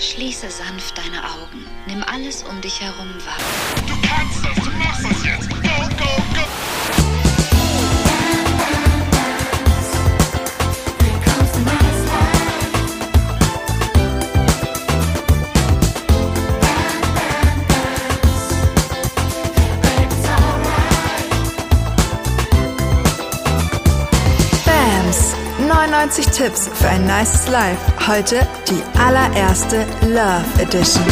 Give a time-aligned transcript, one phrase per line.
[0.00, 1.66] Schließe sanft deine Augen.
[1.86, 3.36] Nimm alles um dich herum wahr.
[3.86, 5.50] Du kannst das, du machst das jetzt.
[5.50, 5.56] Go,
[5.98, 6.39] go, go.
[26.00, 27.76] 99 Tipps für ein nices Life.
[28.08, 31.04] Heute die allererste Love Edition.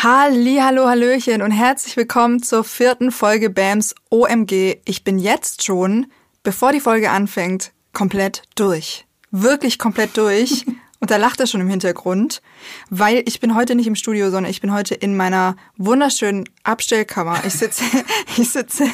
[0.00, 4.76] Halli, hallo, hallöchen und herzlich willkommen zur vierten Folge Bams OMG.
[4.84, 6.06] Ich bin jetzt schon,
[6.44, 9.04] bevor die Folge anfängt, komplett durch.
[9.32, 10.64] Wirklich komplett durch.
[11.04, 12.40] Und da lacht er schon im Hintergrund,
[12.88, 17.42] weil ich bin heute nicht im Studio, sondern ich bin heute in meiner wunderschönen Abstellkammer.
[17.46, 17.84] Ich sitze,
[18.38, 18.86] ich sitze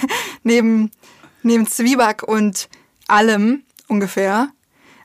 [0.42, 0.90] neben,
[1.42, 2.68] neben Zwieback und
[3.08, 4.48] allem ungefähr,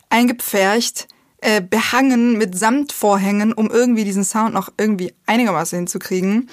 [0.10, 1.08] eingepfercht,
[1.42, 6.50] äh, behangen mit Samtvorhängen, um irgendwie diesen Sound noch irgendwie einigermaßen hinzukriegen.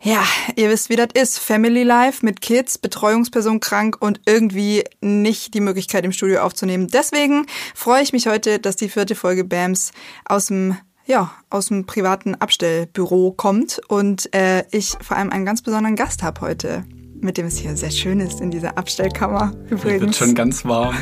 [0.00, 0.22] Ja,
[0.54, 1.38] ihr wisst, wie das ist.
[1.38, 6.86] Family Life mit Kids, Betreuungsperson krank und irgendwie nicht die Möglichkeit im Studio aufzunehmen.
[6.86, 9.92] Deswegen freue ich mich heute, dass die vierte Folge BAMS
[10.24, 15.62] aus dem ja, aus dem privaten Abstellbüro kommt und äh, ich vor allem einen ganz
[15.62, 16.84] besonderen Gast habe heute,
[17.20, 20.16] mit dem es hier sehr schön ist in dieser Abstellkammer Wird übrigens.
[20.16, 20.96] schon ganz warm.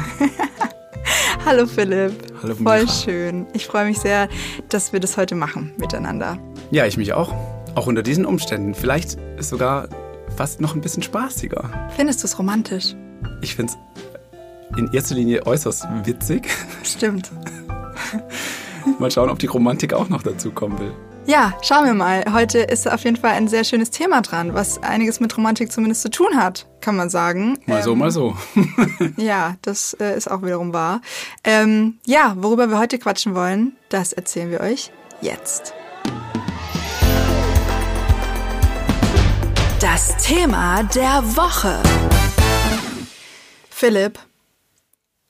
[1.45, 2.13] Hallo Philipp.
[2.43, 2.93] Hallo Voll Mira.
[2.93, 3.47] schön.
[3.53, 4.29] Ich freue mich sehr,
[4.69, 6.39] dass wir das heute machen miteinander.
[6.71, 7.33] Ja, ich mich auch.
[7.75, 8.75] Auch unter diesen Umständen.
[8.75, 9.89] Vielleicht ist sogar
[10.37, 11.71] fast noch ein bisschen spaßiger.
[11.95, 12.97] Findest du es romantisch?
[13.43, 16.49] Ich finde es in erster Linie äußerst witzig.
[16.83, 17.31] Stimmt.
[18.99, 20.93] Mal schauen, ob die Romantik auch noch dazu kommen will.
[21.29, 22.25] Ja, schauen wir mal.
[22.33, 26.03] Heute ist auf jeden Fall ein sehr schönes Thema dran, was einiges mit Romantik zumindest
[26.03, 27.59] zu tun hat, kann man sagen.
[27.67, 28.37] Mal so, Ähm, mal so.
[29.17, 31.01] Ja, das äh, ist auch wiederum wahr.
[31.43, 35.75] Ähm, ja, worüber wir heute quatschen wollen, das erzählen wir euch jetzt.
[39.81, 41.83] Das Thema der Woche.
[43.69, 44.19] Philipp,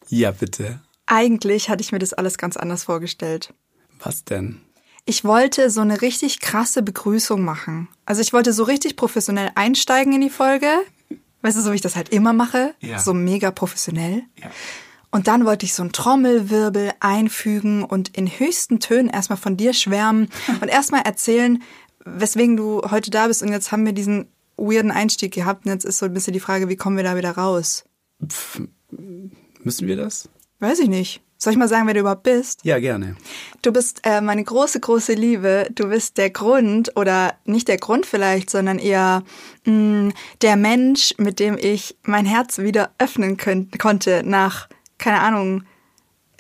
[0.08, 0.80] Ja, bitte.
[1.06, 3.54] eigentlich hatte ich mir das alles ganz anders vorgestellt.
[3.98, 4.60] Was denn?
[5.08, 7.88] Ich wollte so eine richtig krasse Begrüßung machen.
[8.04, 10.66] Also ich wollte so richtig professionell einsteigen in die Folge.
[11.42, 12.74] Weißt du, so wie ich das halt immer mache.
[12.80, 12.98] Ja.
[12.98, 14.24] So mega professionell.
[14.42, 14.50] Ja.
[15.12, 19.72] Und dann wollte ich so einen Trommelwirbel einfügen und in höchsten Tönen erstmal von dir
[19.74, 20.28] schwärmen
[20.60, 21.62] und erstmal erzählen,
[22.04, 23.44] weswegen du heute da bist.
[23.44, 26.40] Und jetzt haben wir diesen weirden Einstieg gehabt und jetzt ist so ein bisschen die
[26.40, 27.84] Frage, wie kommen wir da wieder raus?
[29.62, 30.28] Müssen wir das?
[30.58, 31.22] Weiß ich nicht.
[31.38, 32.60] Soll ich mal sagen, wer du überhaupt bist?
[32.64, 33.16] Ja, gerne.
[33.60, 35.68] Du bist äh, meine große, große Liebe.
[35.74, 39.22] Du bist der Grund oder nicht der Grund vielleicht, sondern eher
[39.64, 45.64] mh, der Mensch, mit dem ich mein Herz wieder öffnen könnt, konnte nach, keine Ahnung,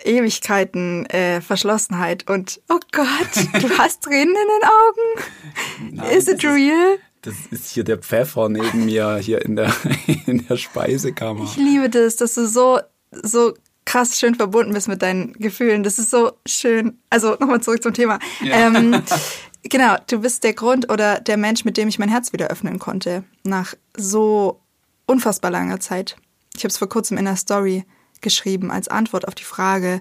[0.02, 3.06] Ewigkeiten, äh, Verschlossenheit und oh Gott,
[3.62, 5.96] du hast Tränen in den Augen.
[5.96, 6.98] Nein, Is it real?
[7.22, 9.74] Das ist hier der Pfeffer neben mir hier in der,
[10.26, 11.44] in der Speisekammer.
[11.44, 12.78] Ich liebe das, dass du so,
[13.10, 13.54] so
[13.86, 15.82] krass schön verbunden bist mit deinen Gefühlen.
[15.82, 16.98] Das ist so schön.
[17.08, 18.18] Also nochmal zurück zum Thema.
[18.42, 18.66] Ja.
[18.66, 19.02] Ähm,
[19.62, 22.78] genau, du bist der Grund oder der Mensch, mit dem ich mein Herz wieder öffnen
[22.78, 23.24] konnte.
[23.44, 24.60] Nach so
[25.06, 26.16] unfassbar langer Zeit.
[26.54, 27.84] Ich habe es vor kurzem in einer Story
[28.20, 30.00] geschrieben als Antwort auf die Frage,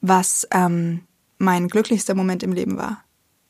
[0.00, 1.02] was ähm,
[1.38, 3.04] mein glücklichster Moment im Leben war.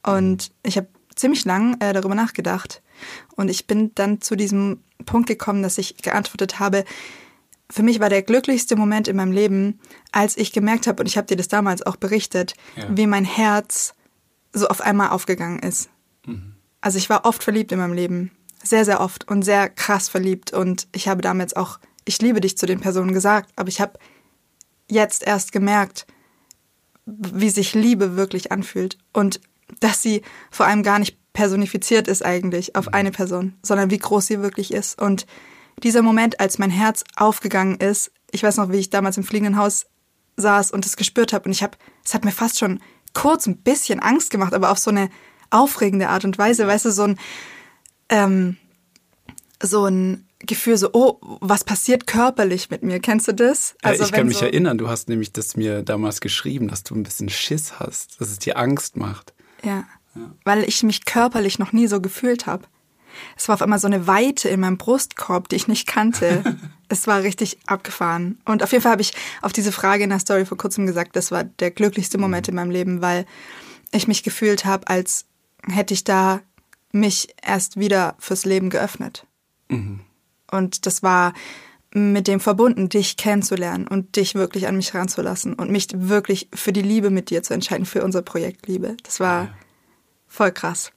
[0.04, 2.82] Und ich habe ziemlich lang äh, darüber nachgedacht.
[3.36, 6.84] Und ich bin dann zu diesem Punkt gekommen, dass ich geantwortet habe,
[7.70, 9.80] für mich war der glücklichste Moment in meinem Leben,
[10.12, 12.86] als ich gemerkt habe, und ich habe dir das damals auch berichtet, Ja.
[12.94, 13.94] wie mein Herz
[14.52, 15.88] so auf einmal aufgegangen ist.
[16.82, 18.30] Also ich war oft verliebt in meinem Leben.
[18.62, 20.52] Sehr, sehr oft und sehr krass verliebt.
[20.52, 23.98] Und ich habe damals auch, ich liebe dich zu den Personen gesagt, aber ich habe
[24.88, 26.06] jetzt erst gemerkt,
[27.06, 28.98] wie sich Liebe wirklich anfühlt.
[29.12, 29.40] Und
[29.80, 34.26] dass sie vor allem gar nicht personifiziert ist eigentlich auf eine Person, sondern wie groß
[34.26, 35.00] sie wirklich ist.
[35.00, 35.26] Und
[35.82, 39.56] dieser Moment, als mein Herz aufgegangen ist, ich weiß noch, wie ich damals im fliegenden
[39.56, 39.86] Haus
[40.36, 42.80] saß und es gespürt habe und ich habe, es hat mir fast schon
[43.12, 45.10] kurz ein bisschen Angst gemacht, aber auf so eine
[45.50, 47.18] aufregende Art und Weise, weißt du, so ein,
[48.08, 48.56] ähm,
[49.62, 52.98] so ein Gefühl, so, oh, was passiert körperlich mit mir?
[52.98, 53.76] Kennst du das?
[53.84, 56.94] Ja, ich kann mich so, erinnern, du hast nämlich das mir damals geschrieben, dass du
[56.94, 59.34] ein bisschen Schiss hast, dass es dir Angst macht.
[59.62, 59.84] Ja.
[60.44, 62.64] Weil ich mich körperlich noch nie so gefühlt habe.
[63.36, 66.58] Es war auf einmal so eine Weite in meinem Brustkorb, die ich nicht kannte.
[66.88, 68.38] es war richtig abgefahren.
[68.44, 71.16] Und auf jeden Fall habe ich auf diese Frage in der Story vor kurzem gesagt,
[71.16, 73.26] das war der glücklichste Moment in meinem Leben, weil
[73.92, 75.26] ich mich gefühlt habe, als
[75.68, 76.40] hätte ich da
[76.92, 79.26] mich erst wieder fürs Leben geöffnet.
[80.50, 81.32] Und das war
[81.94, 86.72] mit dem verbunden, dich kennenzulernen und dich wirklich an mich ranzulassen und mich wirklich für
[86.72, 88.96] die Liebe mit dir zu entscheiden, für unser Projekt Liebe.
[89.02, 89.54] Das war
[90.26, 90.92] voll krass.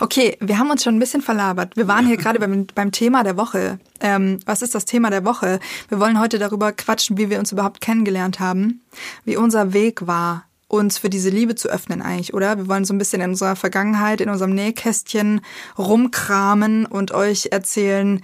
[0.00, 1.76] Okay, wir haben uns schon ein bisschen verlabert.
[1.76, 3.78] Wir waren hier gerade beim, beim Thema der Woche.
[4.00, 5.60] Ähm, was ist das Thema der Woche?
[5.88, 8.82] Wir wollen heute darüber quatschen, wie wir uns überhaupt kennengelernt haben,
[9.24, 12.56] wie unser Weg war, uns für diese Liebe zu öffnen eigentlich, oder?
[12.56, 15.40] Wir wollen so ein bisschen in unserer Vergangenheit, in unserem Nähkästchen
[15.76, 18.22] rumkramen und euch erzählen,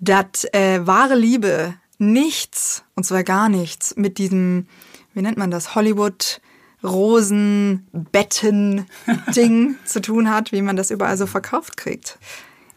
[0.00, 4.66] dass äh, wahre Liebe nichts, und zwar gar nichts, mit diesem,
[5.12, 6.40] wie nennt man das, Hollywood
[6.84, 12.18] Rosenbetten-Ding zu tun hat, wie man das überall so verkauft kriegt.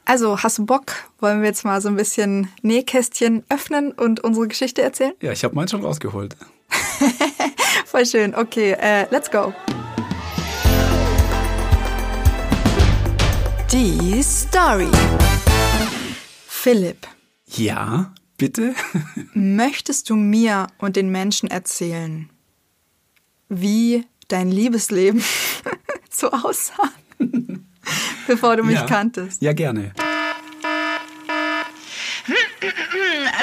[0.05, 0.93] Also, hast du Bock?
[1.19, 5.11] Wollen wir jetzt mal so ein bisschen Nähkästchen öffnen und unsere Geschichte erzählen?
[5.21, 6.37] Ja, ich habe meins schon rausgeholt.
[7.85, 8.33] Voll schön.
[8.33, 9.53] Okay, äh, let's go.
[13.71, 14.87] Die Story.
[16.47, 17.05] Philipp,
[17.45, 18.73] Ja, bitte?
[19.33, 22.29] möchtest du mir und den Menschen erzählen,
[23.49, 25.23] wie dein Liebesleben
[26.09, 26.91] so aussah,
[28.27, 28.85] bevor du mich ja.
[28.85, 29.41] kanntest?
[29.41, 29.93] Ja, gerne.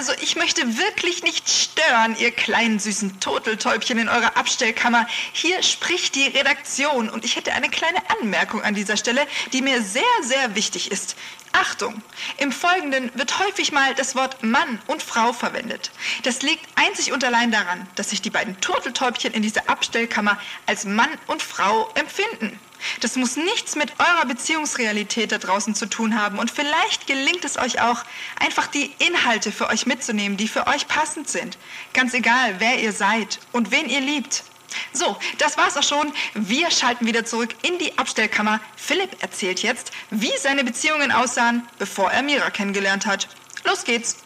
[0.07, 5.07] Also ich möchte wirklich nicht stören, ihr kleinen süßen Turteltäubchen in eurer Abstellkammer.
[5.33, 9.81] Hier spricht die Redaktion und ich hätte eine kleine Anmerkung an dieser Stelle, die mir
[9.81, 11.17] sehr, sehr wichtig ist.
[11.53, 12.03] Achtung!
[12.37, 15.91] Im Folgenden wird häufig mal das Wort Mann und Frau verwendet.
[16.23, 20.85] Das liegt einzig und allein daran, dass sich die beiden Turteltäubchen in dieser Abstellkammer als
[20.85, 22.61] Mann und Frau empfinden.
[23.01, 27.59] Das muss nichts mit eurer Beziehungsrealität da draußen zu tun haben und vielleicht gelingt es
[27.59, 28.05] euch auch,
[28.39, 31.59] einfach die Inhalte für euch mitzunehmen, die für euch passend sind.
[31.93, 34.45] Ganz egal, wer ihr seid und wen ihr liebt.
[34.93, 36.13] So, das war's auch schon.
[36.35, 38.61] Wir schalten wieder zurück in die Abstellkammer.
[38.77, 43.29] Philipp erzählt jetzt, wie seine Beziehungen aussahen, bevor er Mira kennengelernt hat.
[43.65, 44.19] Los geht's.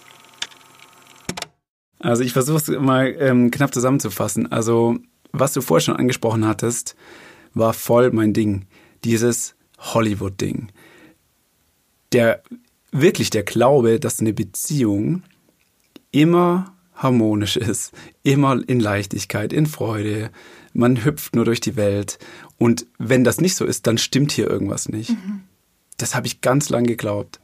[2.01, 4.51] Also ich versuche es mal ähm, knapp zusammenzufassen.
[4.53, 4.99] Also
[5.33, 6.97] was du vorher schon angesprochen hattest,
[7.59, 8.67] war voll mein Ding.
[9.05, 10.69] Dieses Hollywood-Ding.
[12.13, 12.43] Der,
[12.91, 15.23] wirklich der Glaube, dass eine Beziehung
[16.11, 20.31] immer harmonisch ist, immer in Leichtigkeit, in Freude.
[20.73, 22.19] Man hüpft nur durch die Welt.
[22.59, 25.15] Und wenn das nicht so ist, dann stimmt hier irgendwas nicht.
[25.97, 27.41] Das habe ich ganz lang geglaubt.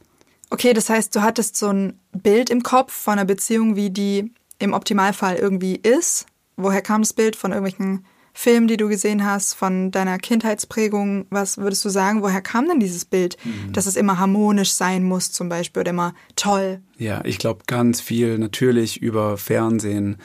[0.49, 4.31] Okay, das heißt, du hattest so ein Bild im Kopf von einer Beziehung, wie die
[4.59, 6.25] im Optimalfall irgendwie ist.
[6.55, 8.05] Woher kam das Bild von irgendwelchen
[8.37, 11.25] Filmen, die du gesehen hast, von deiner Kindheitsprägung?
[11.29, 13.37] Was würdest du sagen, woher kam denn dieses Bild,
[13.71, 16.81] dass es immer harmonisch sein muss zum Beispiel oder immer toll?
[16.97, 20.17] Ja, ich glaube ganz viel natürlich über Fernsehen.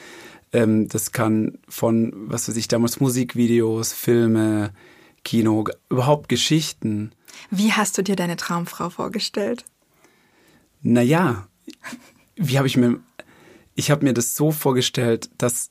[0.51, 4.73] Ähm, das kann von, was weiß ich, damals Musikvideos, Filme,
[5.23, 7.13] Kino, überhaupt Geschichten.
[7.49, 9.63] Wie hast du dir deine Traumfrau vorgestellt?
[10.81, 11.47] Naja,
[12.35, 12.99] wie habe ich mir,
[13.75, 15.69] ich habe mir das so vorgestellt, dass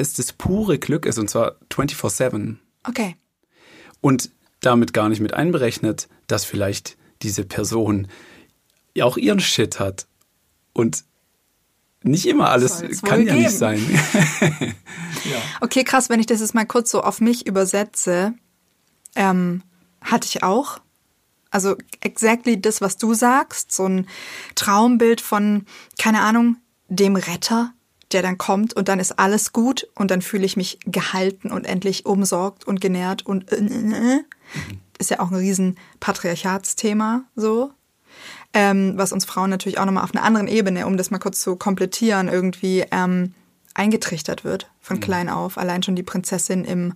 [0.00, 2.56] es das pure Glück ist und zwar 24-7
[2.88, 3.16] Okay.
[4.00, 4.30] und
[4.60, 8.08] damit gar nicht mit einberechnet, dass vielleicht diese Person
[8.94, 10.06] ja auch ihren Shit hat
[10.72, 11.04] und
[12.02, 13.56] nicht immer alles kann ja nicht geben.
[13.58, 14.74] sein.
[15.60, 18.32] Okay, krass, wenn ich das jetzt mal kurz so auf mich übersetze,
[19.14, 19.62] ähm,
[20.00, 20.78] hatte ich auch.
[21.50, 24.06] Also exactly das, was du sagst, so ein
[24.54, 25.66] Traumbild von,
[25.98, 26.56] keine Ahnung,
[26.88, 27.74] dem Retter,
[28.12, 31.64] der dann kommt und dann ist alles gut und dann fühle ich mich gehalten und
[31.64, 34.20] endlich umsorgt und genährt und äh, äh, äh.
[34.98, 37.70] ist ja auch ein riesen Patriarchatsthema so.
[38.52, 41.38] Ähm, was uns Frauen natürlich auch nochmal auf einer anderen Ebene, um das mal kurz
[41.40, 43.32] zu komplettieren, irgendwie ähm,
[43.74, 45.56] eingetrichtert wird von klein auf.
[45.56, 46.94] Allein schon die Prinzessin im,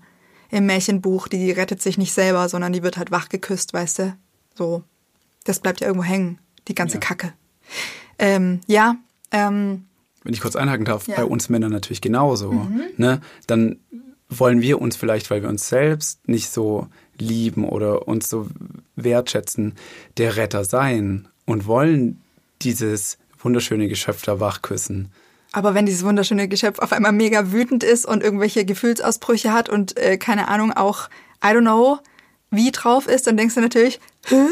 [0.51, 4.17] im Märchenbuch, die rettet sich nicht selber, sondern die wird halt wach geküsst, weißt du?
[4.55, 4.83] So.
[5.45, 7.01] Das bleibt ja irgendwo hängen, die ganze Ja.
[7.01, 7.33] Kacke.
[8.19, 8.97] Ähm, ja,
[9.31, 9.87] ähm,
[10.25, 11.17] Wenn ich kurz einhaken darf, Ja.
[11.17, 12.67] bei uns Männern natürlich genauso.
[12.97, 13.21] Ne?
[13.47, 13.79] Dann
[14.29, 16.89] wollen wir uns vielleicht, weil wir uns selbst nicht so
[17.19, 18.49] lieben oder uns so
[18.97, 19.75] wertschätzen,
[20.17, 22.21] der Retter sein und wollen
[22.63, 25.13] dieses wunderschöne Geschöpf da wach küssen.
[25.53, 29.97] aber wenn dieses wunderschöne Geschöpf auf einmal mega wütend ist und irgendwelche Gefühlsausbrüche hat und
[29.97, 31.09] äh, keine Ahnung auch,
[31.45, 31.99] I don't know,
[32.51, 34.47] wie drauf ist, dann denkst du natürlich, hä?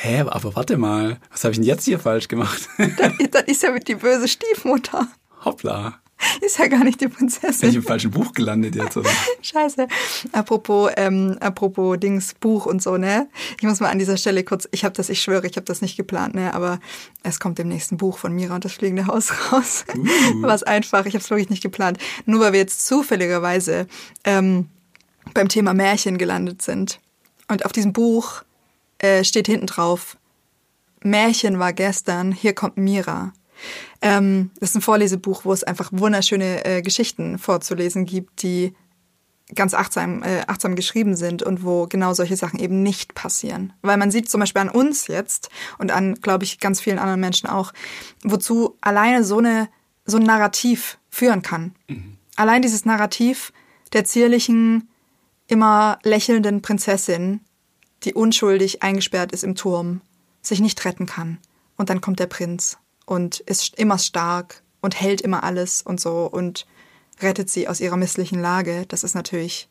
[0.00, 2.68] Hä, aber warte mal, was habe ich denn jetzt hier falsch gemacht?
[3.32, 5.08] Das ist ja mit die böse Stiefmutter.
[5.44, 5.98] Hoppla,
[6.40, 7.74] Ist ja gar nicht die bin ich Prinzessin.
[7.74, 9.10] im falschen Buch gelandet jetzt, oder?
[9.42, 9.88] Scheiße.
[10.30, 13.28] Apropos, ähm, apropos Dings Buch und so, ne?
[13.58, 15.82] Ich muss mal an dieser Stelle kurz, ich habe das, ich schwöre, ich habe das
[15.82, 16.54] nicht geplant, ne?
[16.54, 16.78] Aber
[17.24, 19.84] es kommt im nächsten Buch von Mira und das fliegende Haus raus.
[20.42, 21.98] Was einfach, ich habe es wirklich nicht geplant.
[22.24, 23.88] Nur weil wir jetzt zufälligerweise
[24.22, 24.68] ähm,
[25.34, 27.00] beim Thema Märchen gelandet sind.
[27.48, 28.42] Und auf diesem Buch
[28.98, 30.16] äh, steht hinten drauf,
[31.02, 33.32] Märchen war gestern, hier kommt Mira.
[34.00, 38.74] Ähm, das ist ein Vorlesebuch, wo es einfach wunderschöne äh, Geschichten vorzulesen gibt, die
[39.54, 43.72] ganz achtsam, äh, achtsam geschrieben sind und wo genau solche Sachen eben nicht passieren.
[43.82, 47.20] Weil man sieht zum Beispiel an uns jetzt und an, glaube ich, ganz vielen anderen
[47.20, 47.72] Menschen auch,
[48.22, 49.68] wozu alleine so, eine,
[50.04, 51.74] so ein Narrativ führen kann.
[52.36, 53.52] Allein dieses Narrativ
[53.92, 54.88] der zierlichen,
[55.46, 57.40] immer lächelnden Prinzessin,
[58.04, 60.00] die unschuldig eingesperrt ist im Turm,
[60.42, 61.38] sich nicht retten kann.
[61.76, 66.26] Und dann kommt der Prinz und ist immer stark und hält immer alles und so
[66.26, 66.66] und
[67.20, 68.84] rettet sie aus ihrer misslichen Lage.
[68.88, 69.68] Das ist natürlich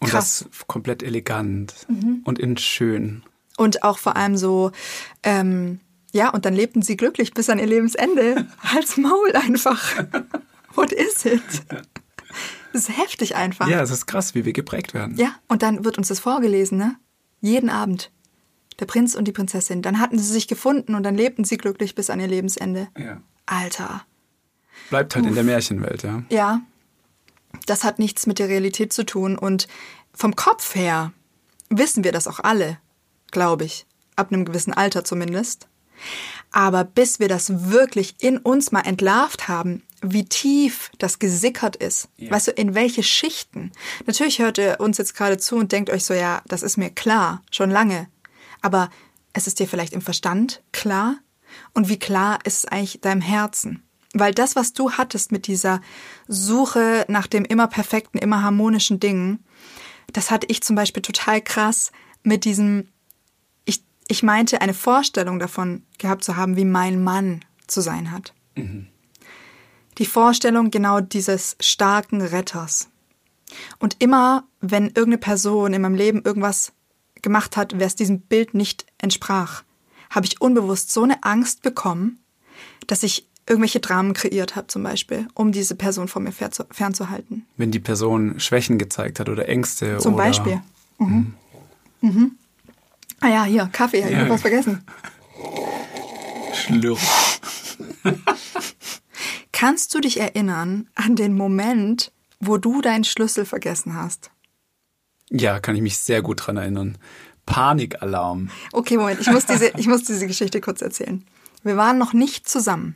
[0.00, 0.46] Und krass.
[0.50, 2.22] das komplett elegant Mhm.
[2.24, 3.22] und in schön.
[3.56, 4.70] Und auch vor allem so,
[5.22, 5.80] ähm,
[6.12, 8.46] ja, und dann lebten sie glücklich bis an ihr Lebensende.
[8.76, 10.04] Als Maul einfach.
[10.74, 11.42] What is it?
[12.74, 13.66] Das ist heftig einfach.
[13.66, 15.16] Ja, es ist krass, wie wir geprägt werden.
[15.16, 16.96] Ja, und dann wird uns das vorgelesen, ne?
[17.40, 18.10] Jeden Abend.
[18.80, 19.82] Der Prinz und die Prinzessin.
[19.82, 22.88] Dann hatten sie sich gefunden und dann lebten sie glücklich bis an ihr Lebensende.
[22.96, 23.20] Ja.
[23.46, 24.04] Alter.
[24.90, 26.22] Bleibt halt in der Märchenwelt, ja.
[26.30, 26.60] Ja,
[27.66, 29.36] das hat nichts mit der Realität zu tun.
[29.36, 29.68] Und
[30.14, 31.12] vom Kopf her
[31.70, 32.78] wissen wir das auch alle,
[33.30, 33.86] glaube ich.
[34.16, 35.68] Ab einem gewissen Alter zumindest.
[36.50, 42.08] Aber bis wir das wirklich in uns mal entlarvt haben, wie tief das gesickert ist,
[42.16, 42.30] Ja.
[42.30, 43.72] weißt du, in welche Schichten.
[44.06, 46.90] Natürlich hört ihr uns jetzt gerade zu und denkt euch so, ja, das ist mir
[46.90, 48.08] klar, schon lange.
[48.60, 48.90] Aber
[49.32, 51.16] es ist dir vielleicht im Verstand klar?
[51.74, 53.82] Und wie klar ist es eigentlich deinem Herzen?
[54.14, 55.80] Weil das, was du hattest mit dieser
[56.26, 59.38] Suche nach dem immer perfekten, immer harmonischen Ding,
[60.12, 62.88] das hatte ich zum Beispiel total krass mit diesem,
[63.64, 68.32] ich, ich meinte, eine Vorstellung davon gehabt zu haben, wie mein Mann zu sein hat.
[69.98, 72.88] Die Vorstellung genau dieses starken Retters.
[73.78, 76.72] Und immer, wenn irgendeine Person in meinem Leben irgendwas
[77.22, 79.62] gemacht hat, wer es diesem Bild nicht entsprach,
[80.10, 82.18] habe ich unbewusst so eine Angst bekommen,
[82.86, 87.46] dass ich irgendwelche Dramen kreiert habe, zum Beispiel, um diese Person von mir fernzu- fernzuhalten.
[87.56, 90.60] Wenn die Person Schwächen gezeigt hat oder Ängste Zum oder Beispiel.
[90.98, 91.34] Mhm.
[92.02, 92.32] Mhm.
[93.20, 94.18] Ah ja, hier, Kaffee, ich Ja.
[94.18, 94.84] habe was vergessen.
[96.52, 97.40] Schlürf.
[99.58, 104.30] Kannst du dich erinnern an den Moment, wo du deinen Schlüssel vergessen hast?
[105.30, 106.96] Ja, kann ich mich sehr gut dran erinnern.
[107.44, 108.50] Panikalarm.
[108.70, 111.24] Okay, Moment, ich muss diese, ich muss diese Geschichte kurz erzählen.
[111.64, 112.94] Wir waren noch nicht zusammen.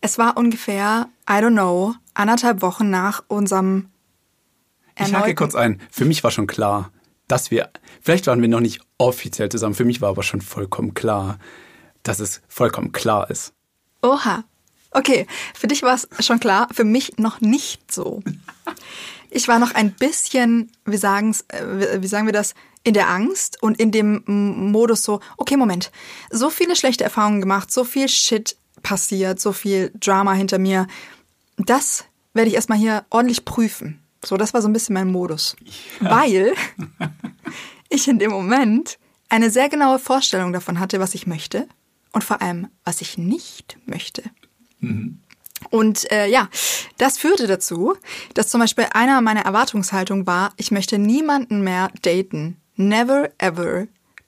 [0.00, 3.90] Es war ungefähr, I don't know, anderthalb Wochen nach unserem
[4.98, 5.78] Ich hake kurz ein.
[5.90, 6.90] Für mich war schon klar,
[7.28, 7.68] dass wir,
[8.00, 11.38] vielleicht waren wir noch nicht offiziell zusammen, für mich war aber schon vollkommen klar,
[12.02, 13.52] dass es vollkommen klar ist.
[14.00, 14.44] Oha.
[14.92, 18.22] Okay, für dich war es schon klar, für mich noch nicht so.
[19.30, 23.62] Ich war noch ein bisschen, wie, sagen's, äh, wie- sagen wir das, in der Angst
[23.62, 25.92] und in dem Modus so, okay, Moment,
[26.30, 30.86] so viele schlechte Erfahrungen gemacht, so viel Shit passiert, so viel Drama hinter mir.
[31.58, 34.00] Das werde ich erstmal hier ordentlich prüfen.
[34.24, 35.56] So, das war so ein bisschen mein Modus.
[36.00, 36.54] Weil
[37.88, 41.68] ich in dem Moment eine sehr genaue Vorstellung davon hatte, was ich möchte
[42.12, 44.22] und vor allem, was ich nicht möchte.
[45.70, 46.48] Und äh, ja,
[46.98, 47.94] das führte dazu,
[48.34, 53.86] dass zum Beispiel einer meiner Erwartungshaltungen war, ich möchte niemanden mehr daten, never ever,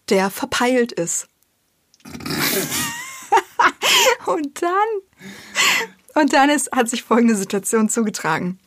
[0.08, 1.28] der verpeilt ist.
[4.26, 8.58] und dann, und dann ist, hat sich folgende Situation zugetragen.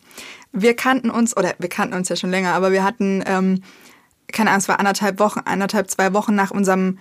[0.52, 3.62] Wir kannten uns, oder wir kannten uns ja schon länger, aber wir hatten, ähm,
[4.32, 6.98] keine Ahnung, es war anderthalb Wochen, anderthalb, zwei Wochen nach unserem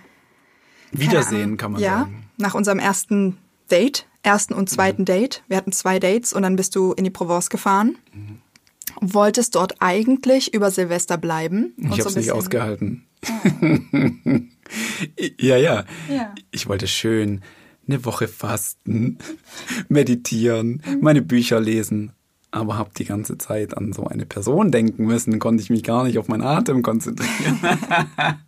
[0.90, 1.56] Wiedersehen, Ahnung.
[1.56, 2.28] kann man ja, sagen.
[2.36, 3.38] nach unserem ersten
[3.70, 5.06] Date, ersten und zweiten Mhm.
[5.06, 5.42] Date.
[5.48, 7.96] Wir hatten zwei Dates und dann bist du in die Provence gefahren.
[9.00, 11.74] Wolltest dort eigentlich über Silvester bleiben.
[11.78, 13.04] und Ich so habe es nicht bisschen- ausgehalten.
[15.40, 16.34] ja, ja, Ja.
[16.50, 17.42] Ich wollte schön
[17.86, 19.18] eine Woche fasten,
[19.88, 22.12] meditieren, meine Bücher lesen,
[22.50, 26.04] aber habe die ganze Zeit an so eine Person denken müssen, konnte ich mich gar
[26.04, 27.58] nicht auf meinen Atem konzentrieren.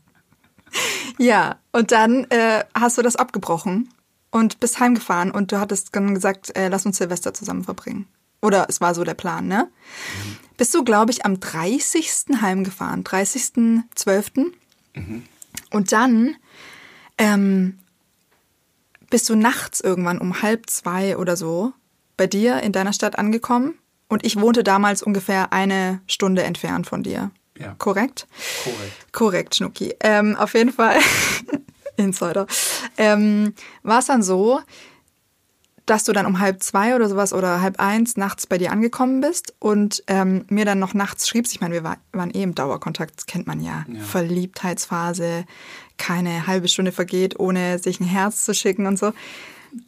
[1.19, 3.89] Ja, und dann äh, hast du das abgebrochen
[4.31, 8.07] und bist heimgefahren und du hattest dann gesagt, äh, lass uns Silvester zusammen verbringen.
[8.43, 9.69] Oder es war so der Plan, ne?
[10.57, 12.41] Bist du, glaube ich, am 30.
[12.41, 14.53] heimgefahren, 30.12.
[15.71, 16.37] Und dann
[17.19, 17.79] ähm,
[19.11, 21.73] bist du nachts irgendwann um halb zwei oder so
[22.17, 23.79] bei dir in deiner Stadt angekommen
[24.09, 27.31] und ich wohnte damals ungefähr eine Stunde entfernt von dir.
[27.59, 27.75] Ja.
[27.79, 28.27] Korrekt?
[28.65, 29.13] Korrekt.
[29.13, 29.95] Korrekt, Schnucki.
[30.01, 30.99] Ähm, auf jeden Fall,
[31.97, 32.47] Insider,
[32.97, 34.61] ähm, war es dann so,
[35.87, 39.21] dass du dann um halb zwei oder sowas oder halb eins nachts bei dir angekommen
[39.21, 41.53] bist und ähm, mir dann noch nachts schriebst.
[41.53, 43.85] Ich meine, wir war, waren eh im Dauerkontakt, das kennt man ja.
[44.01, 45.45] Verliebtheitsphase,
[45.97, 49.13] keine halbe Stunde vergeht, ohne sich ein Herz zu schicken und so.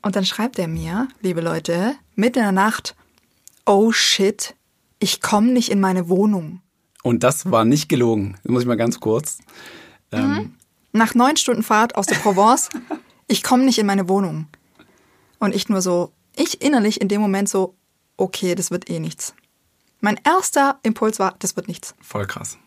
[0.02, 2.94] Und dann schreibt er mir, liebe Leute, mitten in der Nacht,
[3.66, 4.54] oh shit,
[5.00, 6.60] ich komme nicht in meine Wohnung.
[7.02, 8.36] Und das war nicht gelogen.
[8.42, 9.38] Das muss ich mal ganz kurz.
[10.12, 10.54] Ähm,
[10.98, 12.70] Nach neun Stunden Fahrt aus der Provence,
[13.28, 14.48] ich komme nicht in meine Wohnung.
[15.38, 17.76] Und ich nur so, ich innerlich in dem Moment so,
[18.16, 19.32] okay, das wird eh nichts.
[20.00, 21.94] Mein erster Impuls war, das wird nichts.
[22.00, 22.58] voll krass.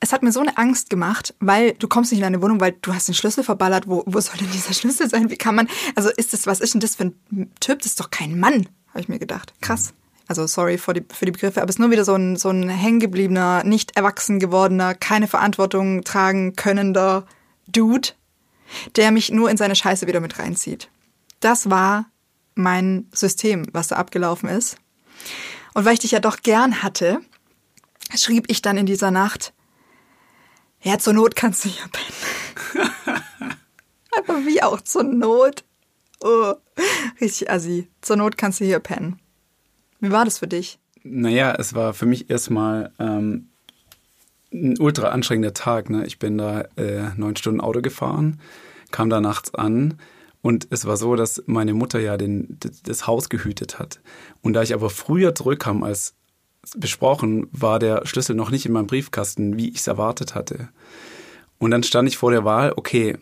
[0.00, 2.72] Es hat mir so eine Angst gemacht, weil du kommst nicht in deine Wohnung, weil
[2.82, 3.86] du hast den Schlüssel verballert.
[3.86, 5.30] Wo, wo soll denn dieser Schlüssel sein?
[5.30, 7.78] Wie kann man, also ist das, was ist denn das für ein Typ?
[7.78, 9.54] Das ist doch kein Mann, habe ich mir gedacht.
[9.62, 9.94] Krass.
[10.30, 12.50] Also sorry für die, für die Begriffe, aber es ist nur wieder so ein, so
[12.50, 17.26] ein hängengebliebener, nicht erwachsen gewordener, keine Verantwortung tragen könnender
[17.66, 18.10] Dude,
[18.94, 20.88] der mich nur in seine Scheiße wieder mit reinzieht.
[21.40, 22.06] Das war
[22.54, 24.76] mein System, was da abgelaufen ist.
[25.74, 27.20] Und weil ich dich ja doch gern hatte,
[28.14, 29.52] schrieb ich dann in dieser Nacht,
[30.80, 32.86] ja, zur Not kannst du hier pennen.
[34.16, 35.64] Aber wie auch zur Not.
[36.20, 36.54] Oh,
[37.20, 37.88] richtig assi.
[38.00, 39.20] Zur Not kannst du hier pennen.
[40.00, 40.78] Wie war das für dich?
[41.02, 43.48] Naja, es war für mich erstmal ähm,
[44.52, 45.90] ein ultra anstrengender Tag.
[45.90, 46.06] Ne?
[46.06, 48.40] Ich bin da äh, neun Stunden Auto gefahren,
[48.90, 49.98] kam da nachts an
[50.42, 54.00] und es war so, dass meine Mutter ja den, das Haus gehütet hat.
[54.42, 56.14] Und da ich aber früher zurückkam als
[56.76, 60.68] besprochen, war der Schlüssel noch nicht in meinem Briefkasten, wie ich es erwartet hatte.
[61.58, 63.18] Und dann stand ich vor der Wahl, okay,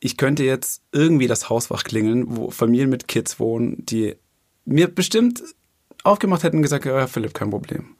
[0.00, 4.16] ich könnte jetzt irgendwie das Haus wach klingeln, wo Familien mit Kids wohnen, die
[4.64, 5.42] mir bestimmt
[6.04, 7.96] aufgemacht hätten und gesagt, ja, Philipp, kein Problem.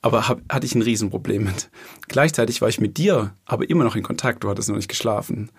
[0.00, 1.70] Aber hab, hatte ich ein Riesenproblem mit.
[2.08, 5.50] Gleichzeitig war ich mit dir aber immer noch in Kontakt, du hattest noch nicht geschlafen.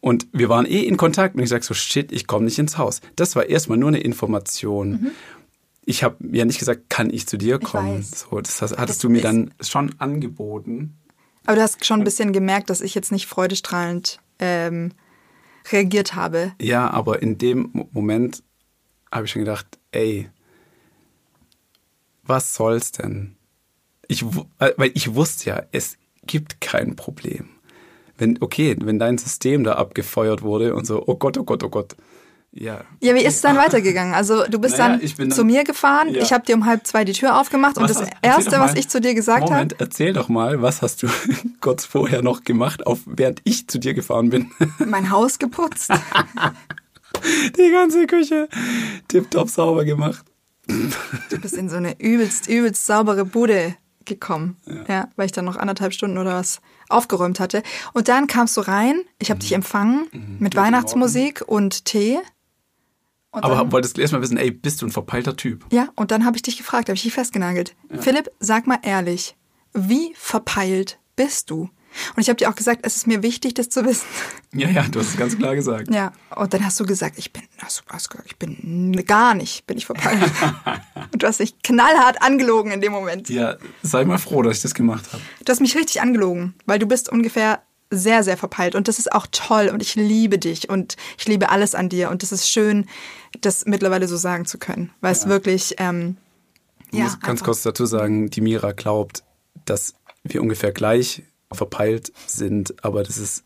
[0.00, 2.76] Und wir waren eh in Kontakt und ich sag so, shit, ich komme nicht ins
[2.76, 3.00] Haus.
[3.16, 5.12] Das war erstmal nur eine Information.
[5.86, 8.02] Ich habe ja nicht gesagt, kann ich zu dir kommen.
[8.02, 10.98] So, das hast- hattest Das du mir dann schon angeboten.
[11.46, 14.92] Aber du hast schon ein bisschen gemerkt, dass ich jetzt nicht freudestrahlend ähm,
[15.72, 16.52] reagiert habe.
[16.60, 18.42] Ja, aber in dem Mo- Moment
[19.10, 20.28] habe ich schon gedacht, ey,
[22.26, 23.36] was soll's denn?
[24.08, 24.22] Ich,
[24.58, 27.48] äh, weil ich wusste ja, es gibt kein Problem.
[28.16, 31.68] Wenn, okay, wenn dein System da abgefeuert wurde und so, oh Gott, oh Gott, oh
[31.68, 31.96] Gott.
[32.56, 32.82] Ja.
[33.00, 34.14] Ja, wie ist es dann weitergegangen?
[34.14, 36.22] Also du bist Naja, dann, dann- zu mir gefahren, Ja.
[36.22, 38.60] ich habe dir um halb zwei die Tür aufgemacht und Was das hast- Erste, doch
[38.60, 38.78] was mal.
[38.78, 41.08] ich zu dir gesagt habe, erzähl doch mal, was hast du
[41.60, 44.52] kurz vorher noch gemacht, auf, während ich zu dir gefahren bin?
[44.86, 45.90] mein Haus geputzt.
[47.58, 48.48] Die ganze Küche
[49.08, 50.24] tipptopp sauber gemacht.
[50.66, 53.74] Du bist in so eine übelst, übelst saubere Bude
[54.06, 54.56] gekommen.
[54.88, 55.08] Ja.
[55.16, 57.62] weil ich dann noch anderthalb Stunden oder was aufgeräumt hatte.
[57.94, 59.56] Und dann kamst du rein, ich habe dich Mhm.
[59.56, 62.18] empfangen mit Weihnachtsmusik und Tee.
[63.30, 65.64] Und Aber dann, wolltest du erstmal wissen, ey, bist du ein verpeilter Typ?
[65.72, 67.74] ja, und dann habe ich dich gefragt, habe ich dich festgenagelt.
[67.98, 69.36] Philipp, sag mal ehrlich,
[69.72, 71.70] wie verpeilt bist du?
[72.16, 74.06] Und ich habe dir auch gesagt, es ist mir wichtig, das zu wissen.
[74.52, 75.92] Ja, ja, du hast es ganz klar gesagt.
[75.92, 79.34] Ja, und dann hast du gesagt, ich bin, hast du hast gesagt, ich bin gar
[79.34, 80.20] nicht, bin ich verpeilt.
[81.12, 83.28] und du hast dich knallhart angelogen in dem Moment.
[83.28, 85.22] Ja, sei mal froh, dass ich das gemacht habe.
[85.44, 88.74] Du hast mich richtig angelogen, weil du bist ungefähr sehr, sehr verpeilt.
[88.74, 92.10] Und das ist auch toll und ich liebe dich und ich liebe alles an dir.
[92.10, 92.86] Und das ist schön,
[93.40, 96.16] das mittlerweile so sagen zu können, weil es wirklich, ähm,
[96.90, 99.22] Ich ja, muss ganz einfach- kurz dazu sagen, die Mira glaubt,
[99.64, 101.22] dass wir ungefähr gleich
[101.54, 103.44] verpeilt sind, aber das ist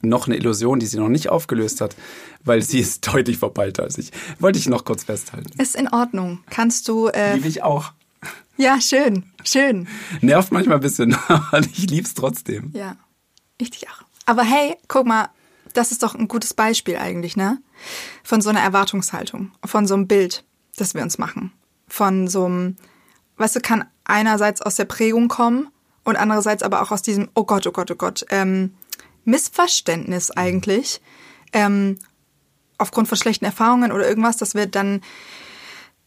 [0.00, 1.96] noch eine Illusion, die sie noch nicht aufgelöst hat,
[2.44, 4.12] weil sie ist deutlich verpeilter als ich.
[4.38, 5.50] Wollte ich noch kurz festhalten.
[5.60, 6.40] ist in Ordnung.
[6.50, 7.92] Kannst du, äh, Liebe ich auch.
[8.56, 9.88] ja, schön, schön.
[10.20, 12.70] Nervt manchmal ein bisschen, aber ich lieb's trotzdem.
[12.74, 12.96] Ja,
[13.58, 14.02] ich dich auch.
[14.26, 15.30] Aber hey, guck mal,
[15.74, 17.58] das ist doch ein gutes Beispiel eigentlich, ne?
[18.22, 20.44] Von so einer Erwartungshaltung, von so einem Bild,
[20.76, 21.52] das wir uns machen.
[21.86, 22.76] Von so einem,
[23.36, 25.68] weißt du, kann einerseits aus der Prägung kommen
[26.08, 28.74] und andererseits aber auch aus diesem, oh Gott, oh Gott, oh Gott, ähm,
[29.26, 31.02] Missverständnis eigentlich,
[31.52, 31.98] ähm,
[32.78, 35.02] aufgrund von schlechten Erfahrungen oder irgendwas, dass wir dann,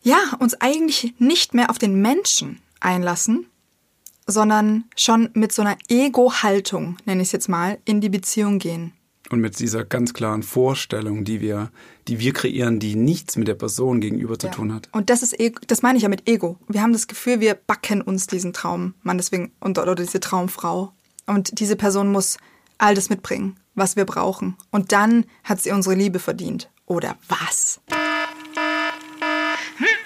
[0.02, 3.46] ja, uns eigentlich nicht mehr auf den Menschen einlassen,
[4.26, 8.94] sondern schon mit so einer Ego-Haltung, nenne ich es jetzt mal, in die Beziehung gehen.
[9.32, 11.72] Und mit dieser ganz klaren Vorstellung, die wir,
[12.10, 14.90] die wir kreieren, die nichts mit der Person gegenüber zu tun hat.
[14.92, 16.58] Und das ist Ego, das meine ich ja mit Ego.
[16.68, 20.92] Wir haben das Gefühl, wir backen uns diesen Traum, Mann, deswegen, und, oder diese Traumfrau.
[21.28, 22.38] Und diese Person muss
[22.78, 24.58] all das mitbringen, was wir brauchen.
[24.70, 26.70] Und dann hat sie unsere Liebe verdient.
[26.86, 27.80] Oder was?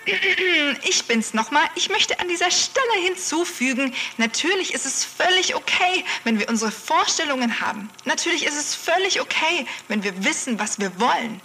[0.83, 1.67] Ich bin's nochmal.
[1.75, 7.59] Ich möchte an dieser Stelle hinzufügen, natürlich ist es völlig okay, wenn wir unsere Vorstellungen
[7.61, 7.89] haben.
[8.05, 11.41] Natürlich ist es völlig okay, wenn wir wissen, was wir wollen.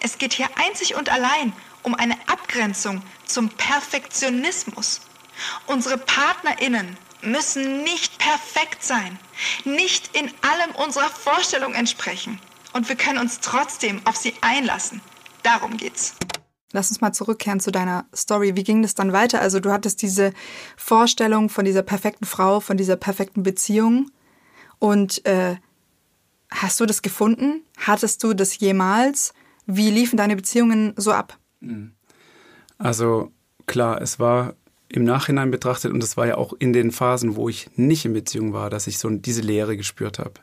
[0.00, 5.00] Es geht hier einzig und allein um eine Abgrenzung zum Perfektionismus.
[5.66, 9.18] Unsere PartnerInnen müssen nicht perfekt sein,
[9.64, 12.38] nicht in allem unserer Vorstellung entsprechen.
[12.72, 15.00] Und wir können uns trotzdem auf sie einlassen.
[15.42, 16.14] Darum geht's.
[16.74, 18.56] Lass uns mal zurückkehren zu deiner Story.
[18.56, 19.40] Wie ging das dann weiter?
[19.40, 20.32] Also du hattest diese
[20.76, 24.10] Vorstellung von dieser perfekten Frau, von dieser perfekten Beziehung.
[24.80, 25.54] Und äh,
[26.50, 27.62] hast du das gefunden?
[27.78, 29.34] Hattest du das jemals?
[29.66, 31.38] Wie liefen deine Beziehungen so ab?
[32.76, 33.30] Also
[33.66, 34.56] klar, es war
[34.88, 38.14] im Nachhinein betrachtet und es war ja auch in den Phasen, wo ich nicht in
[38.14, 40.40] Beziehung war, dass ich so diese Leere gespürt habe,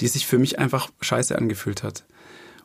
[0.00, 2.04] die sich für mich einfach scheiße angefühlt hat.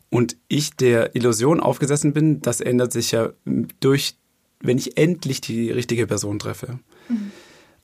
[0.10, 3.34] Und ich der Illusion aufgesessen bin, das ändert sich ja
[3.80, 4.18] durch,
[4.60, 6.80] wenn ich endlich die richtige Person treffe.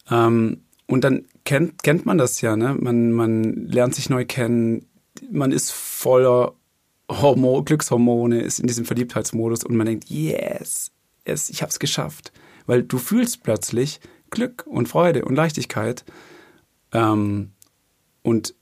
[0.10, 2.76] Ähm, und dann kennt, kennt man das ja, ne?
[2.80, 4.86] Man, man lernt sich neu kennen,
[5.32, 6.54] man ist voller
[7.10, 10.92] Hormo Glückshormone, ist in diesem Verliebtheitsmodus und man denkt, yes,
[11.28, 12.32] yes ich habe es geschafft.
[12.66, 16.06] Weil du fühlst plötzlich Glück und Freude und Leichtigkeit
[16.94, 17.52] ähm,
[18.22, 18.56] und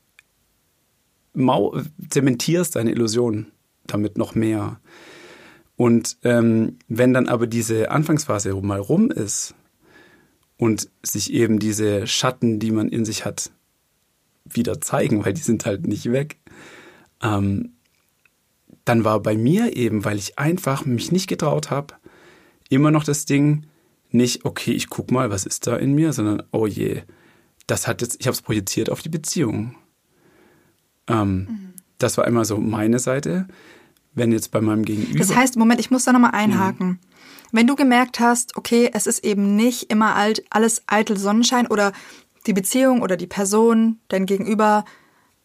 [1.34, 3.48] mau zementierst deine Illusion
[3.86, 4.80] damit noch mehr.
[5.76, 9.56] Und ähm, wenn dann aber diese Anfangsphase mal rum ist
[10.58, 13.52] und sich eben diese Schatten, die man in sich hat,
[14.46, 16.38] wieder zeigen, weil die sind halt nicht weg,
[17.22, 17.74] ähm,
[18.86, 21.96] dann war bei mir eben, weil ich einfach mich nicht getraut habe,
[22.70, 23.66] immer noch das Ding,
[24.12, 27.04] nicht, okay, ich guck mal, was ist da in mir, sondern, oh je,
[27.68, 29.76] das hat jetzt, ich habe es projiziert auf die Beziehung.
[31.10, 33.48] Ähm, Das war einmal so meine Seite.
[34.14, 35.20] Wenn jetzt bei meinem Gegenüber.
[35.20, 37.00] Das heißt, Moment, ich muss da nochmal einhaken.
[37.52, 41.94] Wenn du gemerkt hast, okay, es ist eben nicht immer alt, alles eitel Sonnenschein oder
[42.48, 44.86] die Beziehung oder die Person, dein Gegenüber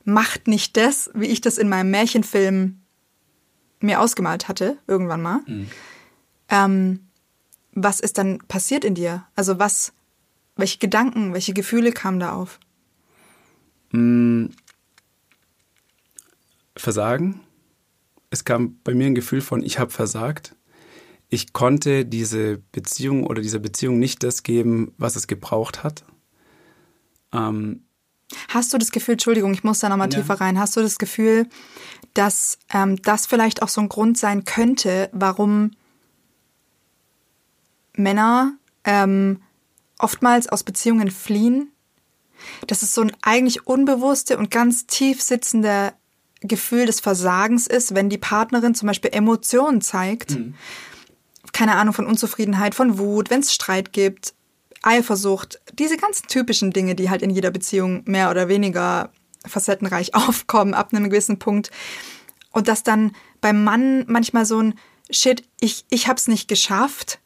[0.05, 2.81] macht nicht das, wie ich das in meinem Märchenfilm
[3.81, 5.41] mir ausgemalt hatte, irgendwann mal.
[6.49, 7.01] Ähm,
[7.73, 9.25] was ist dann passiert in dir?
[9.35, 9.93] Also was,
[10.57, 12.59] welche Gedanken, welche Gefühle kamen da auf?
[16.77, 17.41] Versagen.
[18.31, 20.57] Es kam bei mir ein Gefühl von, ich habe versagt.
[21.29, 26.05] Ich konnte diese Beziehung oder dieser Beziehung nicht das geben, was es gebraucht hat.
[27.33, 27.85] Ähm,
[28.49, 30.19] Hast du das Gefühl, Entschuldigung, ich muss da nochmal Ja.
[30.21, 31.49] tiefer rein, hast du das Gefühl,
[32.15, 35.73] dass ähm, das vielleicht auch so ein Grund sein könnte, warum
[37.97, 39.41] Männer ähm,
[39.99, 41.71] oftmals aus Beziehungen fliehen?
[42.67, 45.93] Dass es so ein eigentlich unbewusste und ganz tief sitzende
[46.49, 50.37] Gefühl des Versagens ist, wenn die Partnerin zum Beispiel Emotionen zeigt.
[51.53, 54.35] Keine Ahnung, von Unzufriedenheit, von Wut, wenn es Streit gibt,
[54.83, 59.11] Eifersucht, diese ganzen typischen Dinge, die halt in jeder Beziehung mehr oder weniger
[59.47, 61.71] facettenreich aufkommen ab einem gewissen Punkt.
[62.53, 64.75] Und dass dann beim Mann manchmal so ein
[65.11, 67.19] Shit, ich, ich hab's nicht geschafft,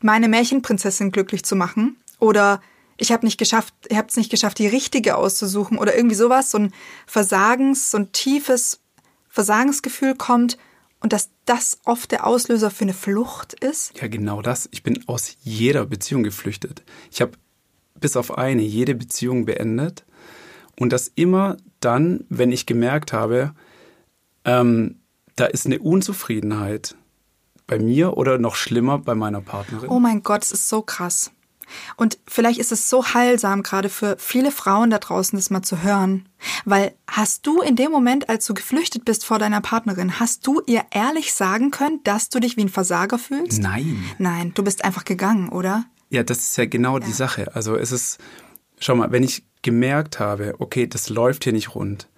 [0.00, 1.96] meine Märchenprinzessin glücklich zu machen.
[2.18, 2.60] Oder
[2.96, 6.50] ich habe nicht geschafft, ihr habt es nicht geschafft, die richtige auszusuchen oder irgendwie sowas,
[6.50, 6.72] so ein
[7.06, 8.80] Versagens, so ein tiefes
[9.28, 10.56] Versagensgefühl kommt
[11.00, 13.92] und dass das oft der Auslöser für eine Flucht ist.
[14.00, 14.68] Ja, genau das.
[14.72, 16.82] Ich bin aus jeder Beziehung geflüchtet.
[17.10, 17.32] Ich habe
[18.00, 20.04] bis auf eine jede Beziehung beendet.
[20.78, 23.54] Und das immer dann, wenn ich gemerkt habe,
[24.44, 25.00] ähm,
[25.36, 26.96] da ist eine Unzufriedenheit
[27.66, 29.88] bei mir oder noch schlimmer bei meiner Partnerin.
[29.88, 31.30] Oh mein Gott, es ist so krass.
[31.96, 35.82] Und vielleicht ist es so heilsam, gerade für viele Frauen da draußen, das mal zu
[35.82, 36.28] hören.
[36.64, 40.60] Weil hast du in dem Moment, als du geflüchtet bist vor deiner Partnerin, hast du
[40.66, 43.60] ihr ehrlich sagen können, dass du dich wie ein Versager fühlst?
[43.60, 44.04] Nein.
[44.18, 45.84] Nein, du bist einfach gegangen, oder?
[46.10, 47.54] Ja, das ist ja genau die Sache.
[47.54, 48.18] Also es ist,
[48.78, 52.08] schau mal, wenn ich gemerkt habe, okay, das läuft hier nicht rund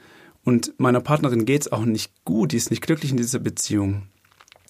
[0.44, 4.08] und meiner Partnerin geht's auch nicht gut, die ist nicht glücklich in dieser Beziehung.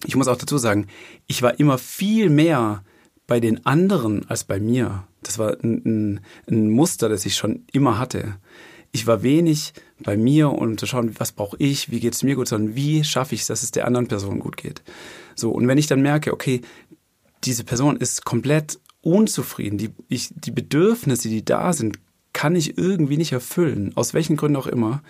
[0.05, 0.87] Ich muss auch dazu sagen,
[1.27, 2.83] ich war immer viel mehr
[3.29, 5.07] bei den anderen als bei mir.
[5.23, 8.35] Das war ein, ein, ein Muster, das ich schon immer hatte.
[8.91, 12.47] Ich war wenig bei mir, um zu schauen, was brauche ich, wie geht's mir gut,
[12.47, 14.81] sondern wie schaffe ich es, dass es der anderen Person gut geht.
[15.35, 16.61] So, und wenn ich dann merke, okay,
[17.43, 19.77] diese Person ist komplett unzufrieden.
[19.77, 21.99] Die, ich, die Bedürfnisse, die da sind,
[22.33, 25.01] kann ich irgendwie nicht erfüllen, aus welchen Gründen auch immer,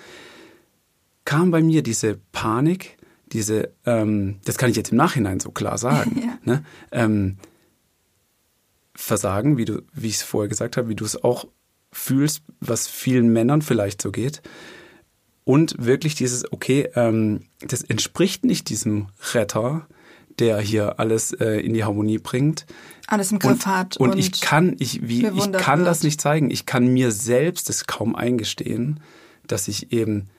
[1.26, 2.98] kam bei mir diese Panik,
[3.32, 6.38] diese, ähm, das kann ich jetzt im Nachhinein so klar sagen, Ja.
[6.44, 6.64] ne?
[6.92, 7.38] ähm,
[9.00, 11.48] Versagen, wie du, wie ich es vorher gesagt habe, wie du es auch
[11.92, 14.42] fühlst, was vielen Männern vielleicht so geht.
[15.46, 19.88] Und wirklich dieses, okay, ähm, das entspricht nicht diesem Retter,
[20.38, 22.66] der hier alles äh, in die Harmonie bringt.
[23.08, 23.98] Alles im Griff und, hat.
[23.98, 26.52] Und, ich kann, ich, wie, ich kann das nicht zeigen.
[26.52, 29.00] Ich kann mir selbst es kaum eingestehen,
[29.48, 30.30] dass ich eben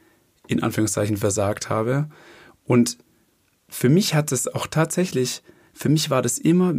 [0.46, 2.08] in Anführungszeichen versagt habe.
[2.64, 2.98] Und
[3.68, 5.42] für mich hat es auch tatsächlich,
[5.72, 6.74] für mich war das immer,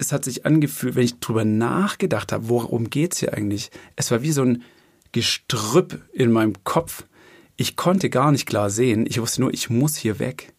[0.00, 3.70] es hat sich angefühlt, wenn ich drüber nachgedacht habe, worum geht's hier eigentlich?
[3.96, 4.62] Es war wie so ein
[5.12, 7.04] Gestrüpp in meinem Kopf.
[7.56, 9.06] Ich konnte gar nicht klar sehen.
[9.06, 10.54] Ich wusste nur, ich muss hier weg.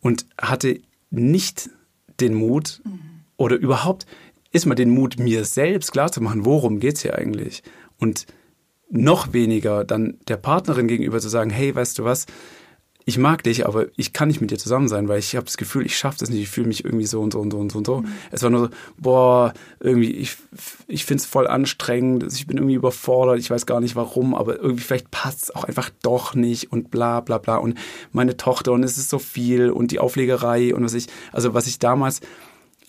[0.00, 1.70] und hatte nicht
[2.20, 2.82] den Mut
[3.36, 4.06] oder überhaupt
[4.50, 7.62] ist mal den Mut, mir selbst klarzumachen, worum geht's hier eigentlich?
[7.98, 8.26] Und
[8.90, 12.26] noch weniger dann der Partnerin gegenüber zu sagen, hey, weißt du was,
[13.08, 15.56] ich mag dich, aber ich kann nicht mit dir zusammen sein, weil ich habe das
[15.56, 17.72] Gefühl, ich schaffe das nicht, ich fühle mich irgendwie so und so und so und
[17.72, 18.04] so und so.
[18.30, 18.68] Es war nur so,
[18.98, 20.36] boah, irgendwie, ich,
[20.88, 24.60] ich finde es voll anstrengend, ich bin irgendwie überfordert, ich weiß gar nicht warum, aber
[24.60, 27.56] irgendwie vielleicht passt es auch einfach doch nicht und bla bla bla.
[27.56, 27.78] Und
[28.12, 31.66] meine Tochter und es ist so viel und die Auflegerei und was ich, also was
[31.66, 32.20] ich damals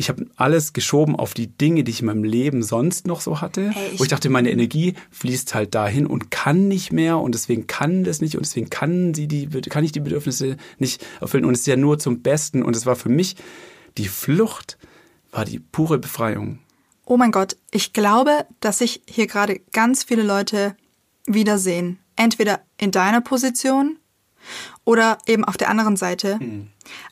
[0.01, 3.41] ich habe alles geschoben auf die Dinge, die ich in meinem Leben sonst noch so
[3.41, 7.17] hatte, Hey, ich- wo ich dachte, meine Energie fließt halt dahin und kann nicht mehr
[7.19, 11.05] und deswegen kann das nicht und deswegen kann sie die, kann ich die Bedürfnisse nicht
[11.19, 13.35] erfüllen und es ist ja nur zum Besten und es war für mich
[13.97, 14.77] die Flucht
[15.31, 16.59] war die pure Befreiung.
[17.05, 20.75] Oh mein Gott, ich glaube, dass sich hier gerade ganz viele Leute
[21.25, 21.99] wiedersehen.
[22.15, 23.97] Entweder in deiner Position
[24.85, 26.39] oder eben auf der anderen Seite,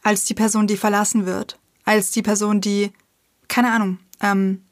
[0.04, 2.92] als die Person, die verlassen wird, als die Person, die,
[3.48, 4.66] keine Ahnung, ähm,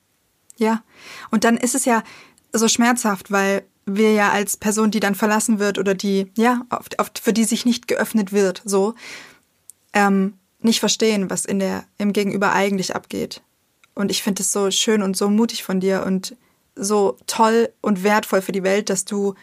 [0.57, 0.83] ja.
[1.31, 2.03] Und dann ist es ja
[2.51, 6.87] so schmerzhaft, weil wir ja als Person, die dann verlassen wird oder die, ja, auf,
[6.97, 8.95] auf, für die sich nicht geöffnet wird, so,
[9.93, 13.41] ähm, nicht verstehen, was in der, im Gegenüber eigentlich abgeht.
[13.93, 16.35] Und ich finde es so schön und so mutig von dir und
[16.75, 19.35] so toll und wertvoll für die Welt, dass du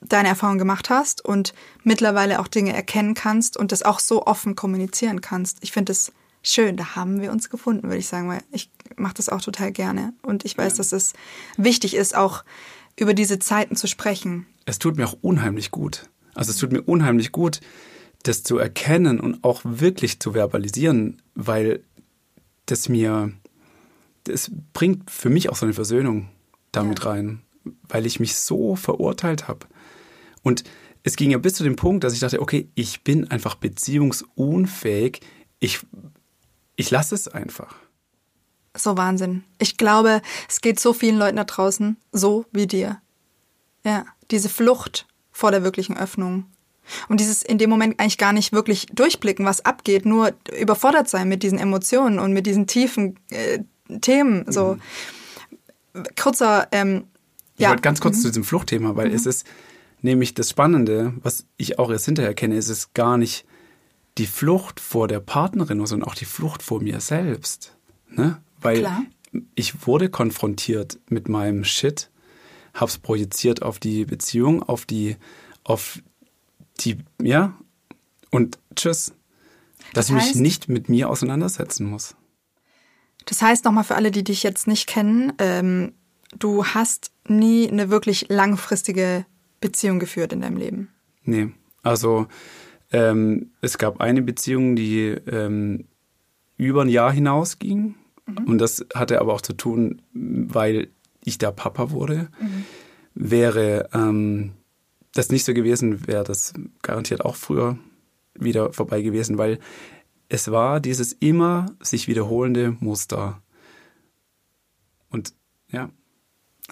[0.00, 1.54] deine Erfahrung gemacht hast und
[1.84, 5.58] mittlerweile auch Dinge erkennen kannst und das auch so offen kommunizieren kannst.
[5.60, 6.10] Ich finde es
[6.42, 9.72] schön, da haben wir uns gefunden, würde ich sagen, weil ich mache das auch total
[9.72, 10.12] gerne.
[10.22, 11.12] Und ich weiß, dass es
[11.56, 12.44] wichtig ist, auch
[12.98, 14.46] über diese Zeiten zu sprechen.
[14.64, 16.08] Es tut mir auch unheimlich gut.
[16.34, 17.60] Also es tut mir unheimlich gut,
[18.22, 21.82] das zu erkennen und auch wirklich zu verbalisieren, weil
[22.66, 23.32] das mir,
[24.24, 26.28] das bringt für mich auch so eine Versöhnung
[26.70, 27.10] damit Ja.
[27.10, 27.42] rein,
[27.88, 29.66] weil ich mich so verurteilt habe.
[30.42, 30.64] Und
[31.02, 35.20] es ging ja bis zu dem Punkt, dass ich dachte, okay, ich bin einfach beziehungsunfähig.
[35.58, 35.80] Ich,
[36.82, 37.74] ich lasse es einfach.
[38.76, 39.44] So Wahnsinn.
[39.58, 43.00] Ich glaube, es geht so vielen Leuten da draußen so wie dir.
[43.84, 46.46] Ja, diese Flucht vor der wirklichen Öffnung.
[47.08, 51.28] Und dieses in dem Moment eigentlich gar nicht wirklich durchblicken, was abgeht, nur überfordert sein
[51.28, 53.60] mit diesen Emotionen und mit diesen tiefen äh,
[54.00, 54.50] Themen.
[54.50, 54.78] So
[56.20, 57.04] kurzer, ähm,
[57.54, 57.68] Ich ja.
[57.68, 59.46] wollte ganz kurz zu diesem Fluchtthema, weil es ist
[60.00, 63.44] nämlich das Spannende, was ich auch erst hinterher kenne, ist es gar nicht
[64.18, 67.76] die Flucht vor der Partnerin, sondern auch die Flucht vor mir selbst.
[68.08, 68.40] Ne?
[68.60, 69.02] Weil Klar.
[69.54, 72.10] ich wurde konfrontiert mit meinem Shit,
[72.74, 75.16] hab's projiziert auf die Beziehung, auf die,
[75.64, 76.00] auf
[76.80, 77.54] die, ja,
[78.30, 79.12] und tschüss.
[79.94, 82.14] Dass Das ich mich heißt- nicht mit mir auseinandersetzen muss.
[83.26, 85.92] Das heißt nochmal für alle, die dich jetzt nicht kennen, ähm,
[86.38, 89.26] du hast nie eine wirklich langfristige
[89.60, 90.88] Beziehung geführt in deinem Leben.
[91.24, 91.50] Nee,
[91.82, 92.26] also
[92.92, 95.86] ähm, es gab eine Beziehung, die ähm,
[96.56, 97.94] über ein Jahr hinaus ging.
[98.46, 100.88] Und das hatte aber auch zu tun, weil
[101.24, 102.28] ich der Papa wurde.
[103.14, 104.52] Wäre ähm,
[105.12, 107.78] das nicht so gewesen, wäre das garantiert auch früher
[108.34, 109.58] wieder vorbei gewesen, weil
[110.28, 113.42] es war dieses immer sich wiederholende Muster.
[115.10, 115.34] Und
[115.68, 115.90] ja,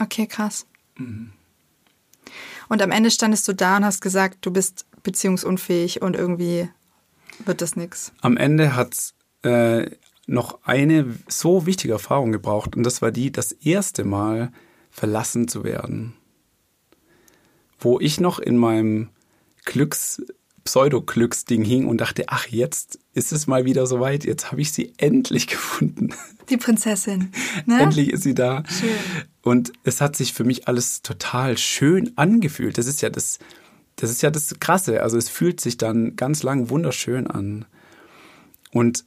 [0.00, 0.66] Okay, krass.
[2.68, 6.68] Und am Ende standest du da und hast gesagt, du bist beziehungsunfähig und irgendwie
[7.44, 8.12] wird das nix.
[8.20, 9.90] am Ende hat äh,
[10.26, 14.52] noch eine so wichtige Erfahrung gebraucht und das war die, das erste Mal
[14.90, 16.14] verlassen zu werden.
[17.78, 19.08] Wo ich noch in meinem
[19.64, 20.22] Glücks,
[20.64, 24.92] Pseudo-Glücksding hing und dachte, ach, jetzt ist es mal wieder soweit, jetzt habe ich sie
[24.98, 26.14] endlich gefunden.
[26.48, 27.32] Die Prinzessin.
[27.66, 27.80] Ne?
[27.80, 28.62] Endlich ist sie da.
[28.68, 28.90] Schön.
[29.42, 32.76] Und es hat sich für mich alles total schön angefühlt.
[32.76, 33.38] Das ist ja das,
[34.00, 35.02] das ist ja das Krasse.
[35.02, 37.66] Also es fühlt sich dann ganz lang wunderschön an.
[38.72, 39.04] Und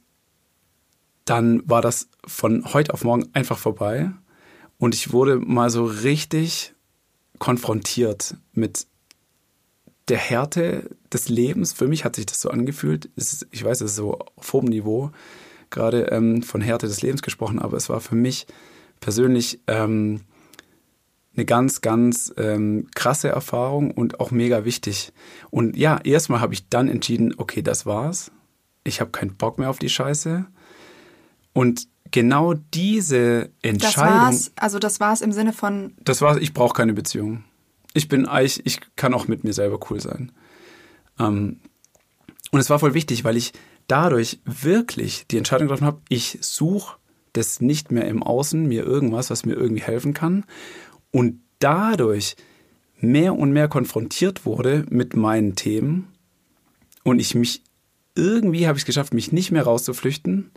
[1.24, 4.10] dann war das von heute auf morgen einfach vorbei.
[4.78, 6.74] Und ich wurde mal so richtig
[7.38, 8.86] konfrontiert mit
[10.08, 11.72] der Härte des Lebens.
[11.72, 13.08] Für mich hat sich das so angefühlt.
[13.50, 15.10] Ich weiß, es ist so auf hohem Niveau
[15.70, 18.46] gerade ähm, von Härte des Lebens gesprochen, aber es war für mich
[19.00, 20.20] persönlich ähm,
[21.36, 25.12] eine ganz, ganz ähm, krasse Erfahrung und auch mega wichtig.
[25.50, 28.30] Und ja, erstmal habe ich dann entschieden, okay, das war's.
[28.84, 30.46] Ich habe keinen Bock mehr auf die Scheiße.
[31.52, 34.20] Und genau diese Das Entscheidung.
[34.20, 37.44] war's, also das war's im Sinne von, Das war, ich brauche keine Beziehung.
[37.94, 40.32] Ich bin eigentlich, ich kann auch mit mir selber cool sein.
[41.18, 41.60] Ähm,
[42.50, 43.52] und es war voll wichtig, weil ich
[43.88, 46.96] dadurch wirklich die Entscheidung getroffen habe, ich suche
[47.32, 50.44] das nicht mehr im Außen, mir irgendwas, was mir irgendwie helfen kann.
[51.14, 52.34] Und dadurch
[52.98, 56.08] mehr und mehr konfrontiert wurde mit meinen Themen
[57.04, 57.62] und ich mich
[58.16, 60.50] irgendwie habe ich es geschafft, mich nicht mehr rauszuflüchten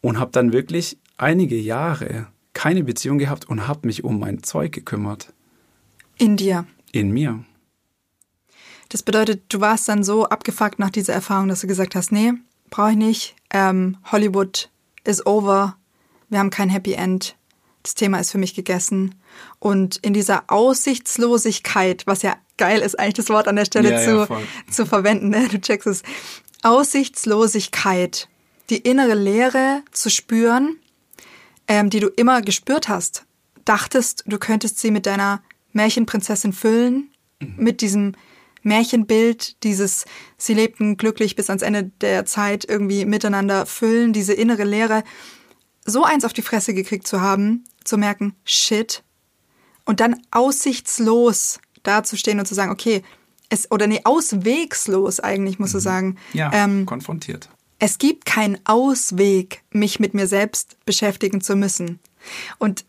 [0.00, 4.72] und habe dann wirklich einige Jahre keine Beziehung gehabt und habe mich um mein Zeug
[4.72, 5.32] gekümmert.
[6.18, 6.66] In dir.
[6.90, 7.44] In mir.
[8.88, 12.32] Das bedeutet, du warst dann so abgefuckt nach dieser Erfahrung, dass du gesagt hast, nee,
[12.70, 13.36] brauche ich nicht.
[13.50, 14.68] Ähm, Hollywood
[15.04, 15.76] is over.
[16.28, 17.36] Wir haben kein Happy End.
[17.84, 19.14] Das Thema ist für mich gegessen.
[19.58, 24.00] Und in dieser Aussichtslosigkeit, was ja geil ist, eigentlich das Wort an der Stelle Ja,
[24.00, 24.42] ja, zu, voll.
[24.70, 25.48] zu verwenden, ne?
[25.48, 26.02] du checkst es.
[26.62, 28.28] Aussichtslosigkeit,
[28.68, 30.76] die innere Leere zu spüren,
[31.68, 33.24] ähm, die du immer gespürt hast,
[33.64, 37.10] dachtest, du könntest sie mit deiner Märchenprinzessin füllen,
[37.56, 38.14] mit diesem
[38.62, 40.04] Märchenbild, dieses,
[40.36, 45.02] sie lebten glücklich bis ans Ende der Zeit irgendwie miteinander füllen, diese innere Leere,
[45.84, 49.02] so eins auf die Fresse gekriegt zu haben, zu merken, shit,
[49.90, 53.02] und dann aussichtslos dazustehen und zu sagen, okay,
[53.48, 56.16] es, oder nee, auswegslos eigentlich, musst du sagen.
[56.32, 57.48] Ja, ähm, konfrontiert.
[57.80, 61.98] es gibt keinen Ausweg, mich mit mir selbst beschäftigen zu müssen.
[62.58, 62.84] Und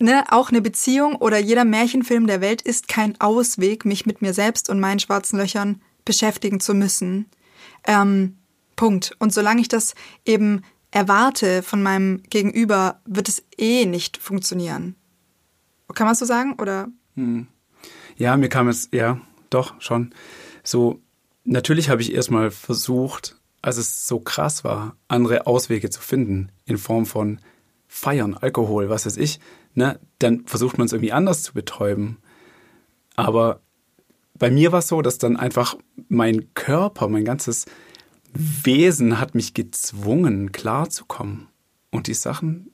[0.00, 4.34] ne, auch eine Beziehung oder jeder Märchenfilm der Welt ist kein Ausweg, mich mit mir
[4.34, 7.26] selbst und meinen schwarzen Löchern beschäftigen zu müssen.
[7.84, 8.38] Ähm,
[8.74, 9.14] Punkt.
[9.20, 14.96] Und solange ich das eben erwarte von meinem Gegenüber, wird es eh nicht funktionieren.
[15.94, 16.54] Kann man so sagen?
[16.60, 16.88] Oder?
[18.16, 20.14] Ja, mir kam es, ja, doch, schon.
[20.62, 21.00] So,
[21.44, 26.78] natürlich habe ich erstmal versucht, als es so krass war, andere Auswege zu finden, in
[26.78, 27.40] Form von
[27.88, 29.40] Feiern, Alkohol, was weiß ich.
[29.74, 29.98] Ne?
[30.18, 32.18] Dann versucht man es irgendwie anders zu betäuben.
[33.16, 33.60] Aber
[34.34, 35.76] bei mir war es so, dass dann einfach
[36.08, 37.66] mein Körper, mein ganzes
[38.32, 41.48] Wesen hat mich gezwungen, klarzukommen
[41.90, 42.72] und die Sachen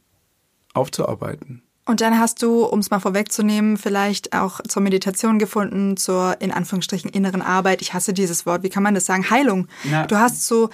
[0.74, 1.62] aufzuarbeiten.
[1.86, 6.50] Und dann hast du, um es mal vorwegzunehmen, vielleicht auch zur Meditation gefunden, zur in
[6.50, 7.80] Anführungsstrichen inneren Arbeit.
[7.80, 8.64] Ich hasse dieses Wort.
[8.64, 9.30] Wie kann man das sagen?
[9.30, 9.68] Heilung.
[9.84, 10.04] Na.
[10.06, 10.70] Du hast so,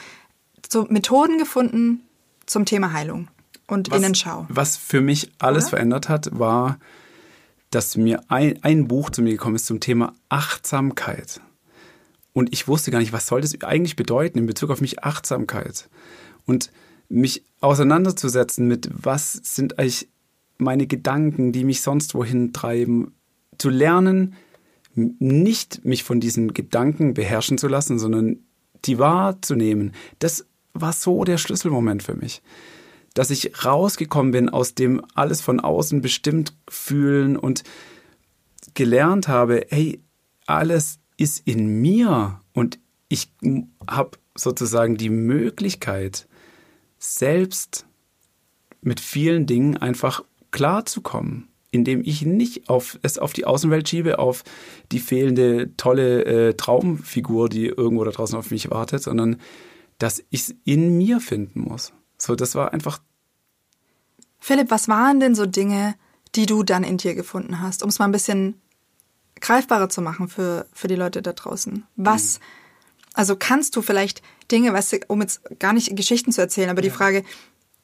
[0.70, 2.00] so Methoden gefunden
[2.46, 3.28] zum Thema Heilung
[3.68, 4.46] und Was, Innenschau.
[4.48, 5.70] Was für mich alles Oder?
[5.70, 6.78] verändert hat, war,
[7.70, 11.42] dass mir ein, ein Buch zu mir gekommen ist zum Thema Achtsamkeit.
[12.32, 15.90] Und ich wusste gar nicht, was soll das eigentlich bedeuten in Bezug auf mich Achtsamkeit.
[16.46, 16.72] Und
[17.10, 20.08] mich auseinanderzusetzen mit, was sind eigentlich
[20.58, 23.14] meine Gedanken, die mich sonst wohin treiben.
[23.58, 24.34] Zu lernen,
[24.94, 28.38] nicht mich von diesen Gedanken beherrschen zu lassen, sondern
[28.84, 29.92] die wahrzunehmen.
[30.18, 32.42] Das war so der Schlüsselmoment für mich
[33.14, 37.62] dass ich rausgekommen bin aus dem alles von außen bestimmt fühlen und
[38.74, 40.00] gelernt habe, hey,
[40.46, 43.30] alles ist in mir und ich
[43.88, 46.26] habe sozusagen die Möglichkeit,
[46.98, 47.86] selbst
[48.80, 54.44] mit vielen Dingen einfach klarzukommen, indem ich nicht auf, es auf die Außenwelt schiebe, auf
[54.92, 59.38] die fehlende tolle äh, Traumfigur, die irgendwo da draußen auf mich wartet, sondern
[59.98, 61.92] dass ich es in mir finden muss.
[62.18, 63.00] So, das war einfach
[64.38, 65.94] Philipp, was waren denn so Dinge,
[66.34, 68.60] die du dann in dir gefunden hast, um es mal ein bisschen
[69.40, 71.84] greifbarer zu machen für, für die Leute da draußen?
[71.94, 72.40] Was,
[73.14, 76.82] also kannst du vielleicht Dinge, weißt du, um jetzt gar nicht Geschichten zu erzählen, aber
[76.82, 77.22] die Frage,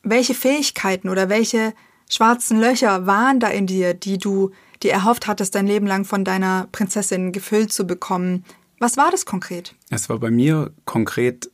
[0.02, 1.74] welche Fähigkeiten oder welche
[2.08, 4.50] schwarzen Löcher waren da in dir, die du
[4.82, 8.44] dir erhofft hattest, dein Leben lang von deiner Prinzessin gefüllt zu bekommen?
[8.78, 9.74] Was war das konkret?
[9.90, 11.50] Es war bei mir konkret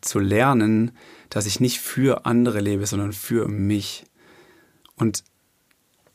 [0.00, 0.92] zu lernen,
[1.30, 4.04] dass ich nicht für andere lebe, sondern für mich.
[4.96, 5.24] Und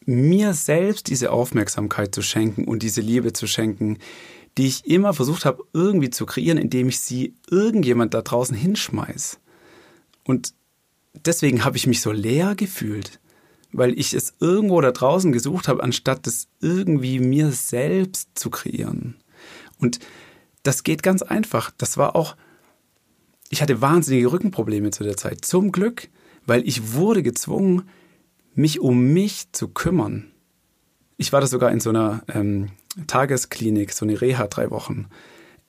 [0.05, 3.99] mir selbst diese Aufmerksamkeit zu schenken und diese Liebe zu schenken,
[4.57, 9.39] die ich immer versucht habe, irgendwie zu kreieren, indem ich sie irgendjemand da draußen hinschmeiß.
[10.23, 10.53] Und
[11.25, 13.19] deswegen habe ich mich so leer gefühlt,
[13.71, 19.15] weil ich es irgendwo da draußen gesucht habe, anstatt es irgendwie mir selbst zu kreieren.
[19.79, 19.99] Und
[20.63, 21.71] das geht ganz einfach.
[21.77, 22.35] Das war auch,
[23.49, 25.45] ich hatte wahnsinnige Rückenprobleme zu der Zeit.
[25.45, 26.09] Zum Glück,
[26.45, 27.89] weil ich wurde gezwungen,
[28.55, 30.31] mich um mich zu kümmern.
[31.17, 32.69] Ich war da sogar in so einer ähm,
[33.07, 35.07] Tagesklinik, so eine Reha drei Wochen.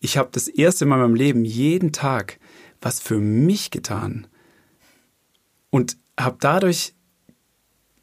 [0.01, 2.39] Ich habe das erste Mal in meinem Leben jeden Tag
[2.81, 4.27] was für mich getan
[5.71, 6.95] und habe dadurch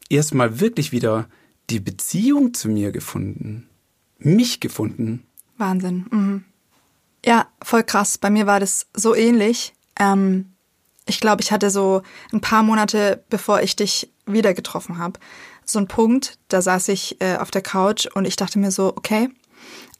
[0.08, 1.28] erstmal wirklich wieder
[1.70, 3.68] die Beziehung zu mir gefunden,
[4.18, 5.26] mich gefunden.
[5.56, 6.06] Wahnsinn.
[6.10, 6.44] Mhm.
[7.24, 8.18] Ja, voll krass.
[8.18, 9.74] Bei mir war das so ähnlich.
[9.98, 10.52] Ähm,
[11.06, 12.02] ich glaube, ich hatte so
[12.32, 15.18] ein paar Monate, bevor ich dich wieder getroffen habe,
[15.64, 18.96] so einen Punkt, da saß ich äh, auf der Couch und ich dachte mir so,
[18.96, 19.28] okay,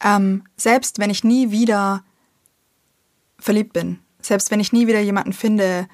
[0.03, 2.03] ähm, selbst wenn ich nie wieder
[3.37, 5.87] verliebt bin, selbst wenn ich nie wieder jemanden finde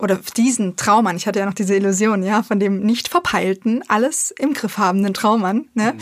[0.00, 4.30] oder diesen Traummann, ich hatte ja noch diese Illusion, ja, von dem nicht verpeilten, alles
[4.30, 5.94] im Griff habenden Traummann, ne?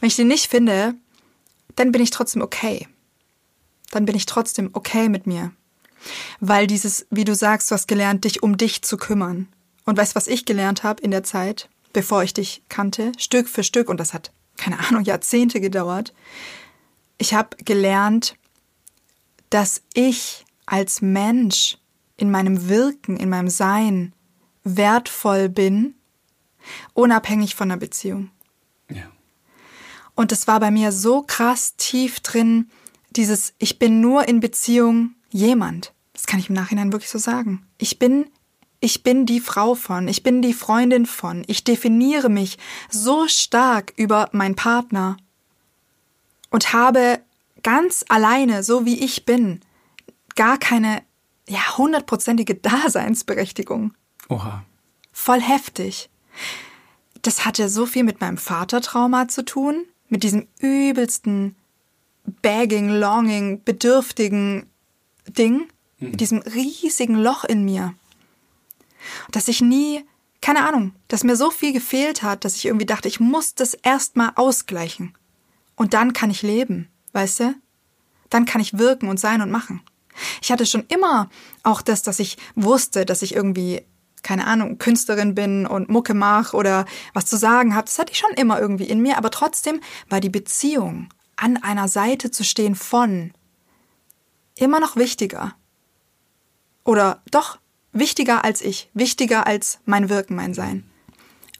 [0.00, 0.94] Wenn ich den nicht finde,
[1.76, 2.86] dann bin ich trotzdem okay.
[3.90, 5.52] Dann bin ich trotzdem okay mit mir.
[6.40, 9.48] Weil dieses, wie du sagst, du hast gelernt, dich um dich zu kümmern.
[9.84, 13.64] Und weißt, was ich gelernt habe in der Zeit, bevor ich dich kannte, Stück für
[13.64, 16.12] Stück, und das hat, keine Ahnung, Jahrzehnte gedauert.
[17.16, 18.36] Ich habe gelernt,
[19.50, 21.78] dass ich als Mensch
[22.18, 24.12] in meinem Wirken, in meinem Sein
[24.64, 25.94] wertvoll bin,
[26.92, 28.30] unabhängig von einer Beziehung.
[28.90, 29.10] Ja.
[30.14, 32.68] Und es war bei mir so krass tief drin,
[33.10, 35.94] dieses, ich bin nur in Beziehung jemand.
[36.12, 37.66] Das kann ich im Nachhinein wirklich so sagen.
[37.78, 38.26] Ich bin,
[38.80, 42.58] ich bin die Frau von, ich bin die Freundin von, ich definiere mich
[42.90, 45.16] so stark über meinen Partner
[46.50, 47.20] und habe
[47.62, 49.60] ganz alleine, so wie ich bin,
[50.34, 51.02] gar keine,
[51.48, 53.94] ja, hundertprozentige Daseinsberechtigung.
[54.28, 54.64] Oha.
[55.12, 56.10] Voll heftig.
[57.22, 61.56] Das hatte so viel mit meinem Vatertrauma zu tun, mit diesem übelsten
[62.42, 64.66] Bagging, Longing, bedürftigen
[65.26, 65.68] Ding,
[65.98, 67.94] mit diesem riesigen Loch in mir.
[69.30, 70.04] Dass ich nie,
[70.40, 73.74] keine Ahnung, dass mir so viel gefehlt hat, dass ich irgendwie dachte, ich muss das
[73.74, 75.14] erstmal ausgleichen.
[75.74, 77.54] Und dann kann ich leben, weißt du?
[78.30, 79.80] Dann kann ich wirken und sein und machen.
[80.42, 81.30] Ich hatte schon immer
[81.62, 83.82] auch das, dass ich wusste, dass ich irgendwie,
[84.22, 87.86] keine Ahnung, Künstlerin bin und Mucke mach oder was zu sagen habe.
[87.86, 91.88] Das hatte ich schon immer irgendwie in mir, aber trotzdem war die Beziehung, an einer
[91.88, 93.32] Seite zu stehen von,
[94.56, 95.54] immer noch wichtiger.
[96.84, 97.58] Oder doch
[97.92, 100.88] wichtiger als ich, wichtiger als mein Wirken, mein Sein.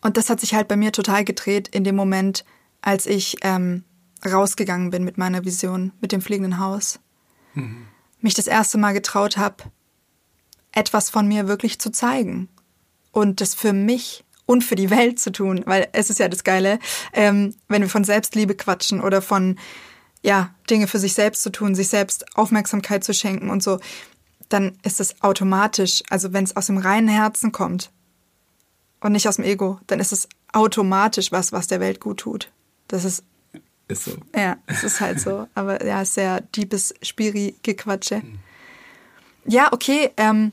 [0.01, 2.45] Und das hat sich halt bei mir total gedreht in dem Moment,
[2.83, 3.85] als ich ähm,
[4.25, 7.01] rausgegangen bin mit meiner Vision, mit dem fliegenden Haus.
[8.21, 9.65] Mich das erste Mal getraut habe,
[10.73, 12.49] etwas von mir wirklich zu zeigen
[13.13, 16.45] und das für mich und für die Welt zu tun, weil es ist ja das
[16.45, 16.79] Geile,
[17.13, 19.59] ähm, wenn wir von Selbstliebe quatschen oder von
[20.23, 23.79] ja Dinge für sich selbst zu tun, sich selbst Aufmerksamkeit zu schenken und so,
[24.49, 27.91] dann ist es automatisch, also wenn es aus dem reinen Herzen kommt
[29.01, 32.51] und nicht aus dem Ego, dann ist es automatisch was, was der Welt gut tut.
[32.89, 33.23] Das ist
[33.89, 34.13] Ist so.
[34.37, 35.49] ja, es ist halt so.
[35.55, 38.23] Aber ja, sehr deepes Spiri-Gequatsche.
[39.47, 40.11] Ja, okay.
[40.19, 40.53] Ähm,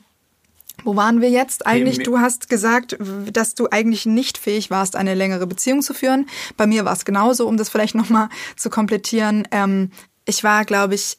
[0.83, 1.99] wo waren wir jetzt eigentlich?
[2.03, 2.97] Du hast gesagt,
[3.31, 6.27] dass du eigentlich nicht fähig warst, eine längere Beziehung zu führen.
[6.57, 9.47] Bei mir war es genauso, um das vielleicht nochmal zu komplettieren.
[9.51, 9.91] Ähm,
[10.25, 11.17] ich war, glaube ich,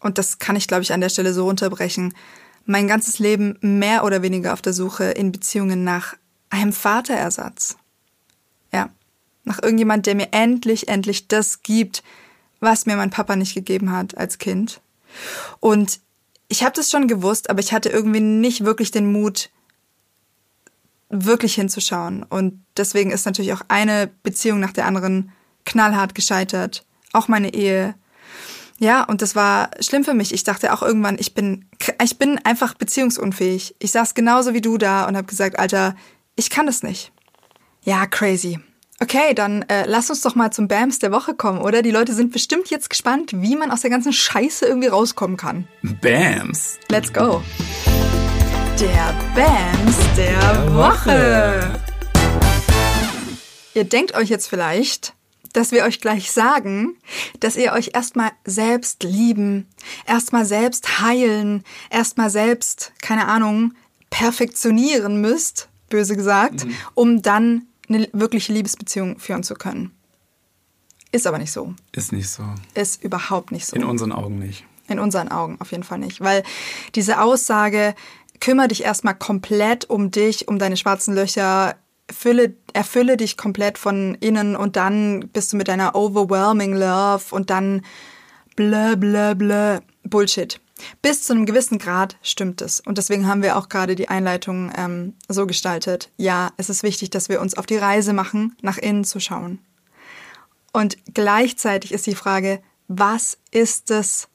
[0.00, 2.14] und das kann ich, glaube ich, an der Stelle so unterbrechen,
[2.66, 6.14] mein ganzes Leben mehr oder weniger auf der Suche in Beziehungen nach
[6.50, 7.76] einem Vaterersatz.
[8.72, 8.90] Ja.
[9.44, 12.02] Nach irgendjemand, der mir endlich, endlich das gibt,
[12.60, 14.80] was mir mein Papa nicht gegeben hat als Kind.
[15.60, 16.00] Und
[16.48, 19.50] ich habe das schon gewusst, aber ich hatte irgendwie nicht wirklich den Mut,
[21.08, 22.22] wirklich hinzuschauen.
[22.22, 25.32] Und deswegen ist natürlich auch eine Beziehung nach der anderen
[25.64, 26.84] knallhart gescheitert.
[27.12, 27.94] Auch meine Ehe.
[28.78, 30.32] Ja, und das war schlimm für mich.
[30.32, 31.66] Ich dachte auch irgendwann, ich bin,
[32.02, 33.76] ich bin einfach beziehungsunfähig.
[33.78, 35.94] Ich saß genauso wie du da und habe gesagt, Alter,
[36.34, 37.12] ich kann das nicht.
[37.82, 38.58] Ja, crazy.
[39.00, 41.82] Okay, dann äh, lass uns doch mal zum Bams der Woche kommen, oder?
[41.82, 45.66] Die Leute sind bestimmt jetzt gespannt, wie man aus der ganzen Scheiße irgendwie rauskommen kann.
[45.82, 46.78] Bams.
[46.88, 47.42] Let's go.
[48.80, 51.80] Der Bams der Woche.
[53.74, 55.14] Ihr denkt euch jetzt vielleicht,
[55.52, 56.96] dass wir euch gleich sagen,
[57.40, 59.66] dass ihr euch erstmal selbst lieben,
[60.06, 63.74] erstmal selbst heilen, erstmal selbst, keine Ahnung,
[64.10, 66.64] perfektionieren müsst, böse gesagt,
[66.94, 69.92] um dann eine wirkliche Liebesbeziehung führen zu können.
[71.12, 71.74] Ist aber nicht so.
[71.92, 72.42] Ist nicht so.
[72.74, 73.76] Ist überhaupt nicht so.
[73.76, 74.64] In unseren Augen nicht.
[74.88, 76.20] In unseren Augen auf jeden Fall nicht.
[76.20, 76.42] Weil
[76.94, 77.94] diese Aussage,
[78.40, 81.76] kümmere dich erstmal komplett um dich, um deine schwarzen Löcher,
[82.12, 87.50] fülle, erfülle dich komplett von innen und dann bist du mit deiner overwhelming love und
[87.50, 87.82] dann
[88.56, 89.78] blö, blö, blö.
[90.02, 90.60] Bullshit.
[91.02, 92.80] Bis zu einem gewissen Grad stimmt es.
[92.80, 96.10] Und deswegen haben wir auch gerade die Einleitung ähm, so gestaltet.
[96.16, 99.60] Ja, es ist wichtig, dass wir uns auf die Reise machen, nach innen zu schauen.
[100.72, 104.28] Und gleichzeitig ist die Frage, was ist es,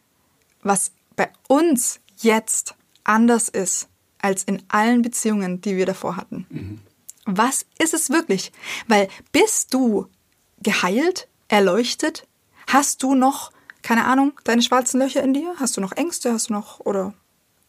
[0.63, 3.89] was bei uns jetzt anders ist
[4.21, 6.81] als in allen Beziehungen, die wir davor hatten?
[7.25, 8.51] Was ist es wirklich?
[8.87, 10.07] Weil bist du
[10.61, 12.27] geheilt, erleuchtet?
[12.67, 13.51] Hast du noch,
[13.81, 15.53] keine Ahnung, deine schwarzen Löcher in dir?
[15.59, 16.31] Hast du noch Ängste?
[16.33, 17.13] Hast du noch, oder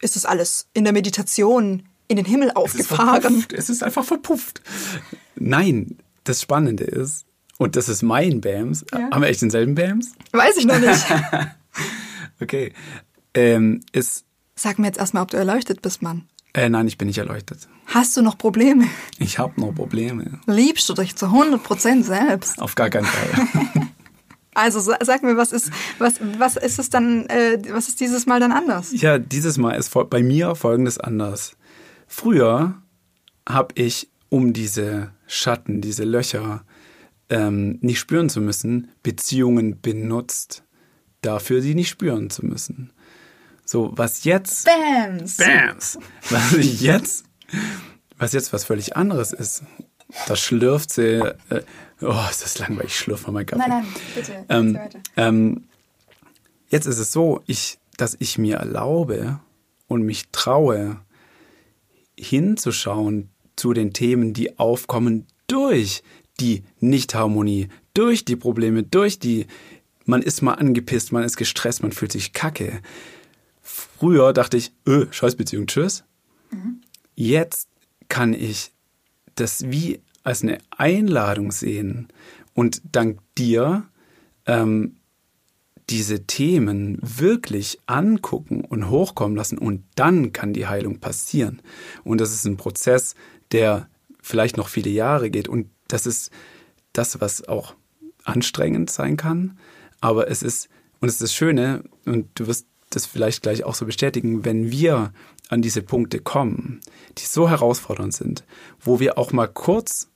[0.00, 3.44] ist das alles in der Meditation in den Himmel Es ist aufgefahren?
[3.54, 4.62] Es ist einfach verpufft.
[5.36, 7.24] Nein, das Spannende ist,
[7.58, 8.84] und das ist mein Bams.
[8.92, 9.10] Ja.
[9.10, 10.12] Haben wir echt denselben Bams?
[10.32, 11.04] Weiß ich noch nicht.
[12.42, 12.72] Okay.
[13.34, 14.24] Ähm, ist,
[14.56, 16.26] Sag mir jetzt erstmal, ob du erleuchtet bist, Mann.
[16.54, 17.68] äh, nein, ich bin nicht erleuchtet.
[17.86, 18.86] Hast du noch Probleme?
[19.18, 20.40] Ich habe noch Probleme.
[20.46, 22.60] Liebst du dich zu 100% selbst?
[22.60, 23.48] Auf gar keinen Fall.
[24.60, 28.26] Also sa- sag mir, was ist, was, was ist es dann, äh, was ist dieses
[28.26, 28.92] Mal dann anders?
[28.92, 31.52] Ja, dieses Mal ist bei mir folgendes anders.
[32.06, 32.80] Früher
[33.48, 36.64] habe ich, um diese Schatten, diese Löcher
[37.28, 40.64] ähm, nicht spüren zu müssen, Beziehungen benutzt,
[41.22, 42.92] dafür sie nicht spüren zu müssen.
[43.64, 45.36] So, was jetzt Bams!
[45.36, 45.98] Bams.
[46.30, 47.24] Was jetzt,
[48.18, 49.62] was jetzt was völlig anderes ist.
[50.26, 51.20] Da schlürft sie.
[51.50, 51.62] Äh,
[52.02, 53.68] oh, ist das langweilig, ich schlürfe mal meinen Kaffee.
[53.68, 54.44] Nein, nein, bitte.
[54.48, 54.78] Ähm,
[55.16, 55.64] ähm,
[56.68, 59.40] jetzt ist es so, ich, dass ich mir erlaube
[59.88, 61.00] und mich traue,
[62.18, 66.02] hinzuschauen zu den Themen, die aufkommen durch
[66.38, 69.46] die Nichtharmonie, durch die Probleme, durch die,
[70.04, 72.80] man ist mal angepisst, man ist gestresst, man fühlt sich kacke.
[73.62, 76.04] Früher dachte ich, öh, Scheißbeziehung, tschüss.
[77.14, 77.68] Jetzt
[78.08, 78.72] kann ich
[79.34, 82.08] das wie als eine Einladung sehen
[82.54, 83.88] und dank dir
[84.46, 84.96] ähm,
[85.88, 91.62] diese Themen wirklich angucken und hochkommen lassen und dann kann die Heilung passieren.
[92.04, 93.14] Und das ist ein Prozess,
[93.50, 93.88] der
[94.22, 96.30] vielleicht noch viele Jahre geht und das ist
[96.92, 97.74] das, was auch
[98.24, 99.58] anstrengend sein kann,
[100.00, 100.68] aber es ist,
[101.00, 104.70] und es ist das Schöne, und du wirst das vielleicht gleich auch so bestätigen, wenn
[104.70, 105.12] wir
[105.48, 106.80] an diese Punkte kommen,
[107.18, 108.44] die so herausfordernd sind,
[108.80, 110.09] wo wir auch mal kurz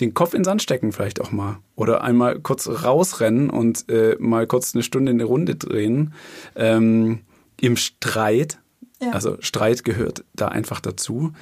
[0.00, 4.16] den Kopf in den Sand stecken vielleicht auch mal oder einmal kurz rausrennen und äh,
[4.18, 6.14] mal kurz eine Stunde eine Runde drehen
[6.54, 7.20] ähm,
[7.60, 8.58] im Streit,
[9.00, 9.10] Ja.
[9.10, 11.32] also Streit gehört da einfach dazu,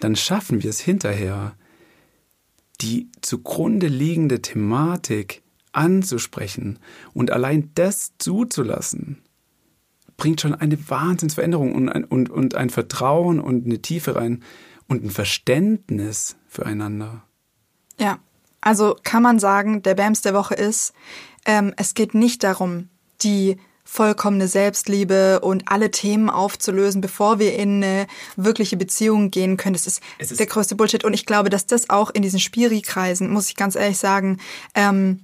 [0.00, 1.54] dann schaffen wir es hinterher,
[2.80, 5.42] die zugrunde liegende Thematik
[5.72, 6.78] anzusprechen
[7.12, 9.18] und allein das zuzulassen,
[10.16, 14.42] bringt schon eine Wahnsinnsveränderung und ein, und, und ein Vertrauen und eine Tiefe rein
[14.88, 17.22] und ein Verständnis füreinander.
[17.98, 18.18] Ja,
[18.60, 20.92] also kann man sagen, der Bams der Woche ist,
[21.44, 22.88] ähm, es geht nicht darum,
[23.22, 29.72] die vollkommene Selbstliebe und alle Themen aufzulösen, bevor wir in eine wirkliche Beziehung gehen können.
[29.72, 31.04] Das ist, ist- der größte Bullshit.
[31.04, 34.38] Und ich glaube, dass das auch in diesen Spiri-Kreisen, muss ich ganz ehrlich sagen,
[34.74, 35.20] ähm,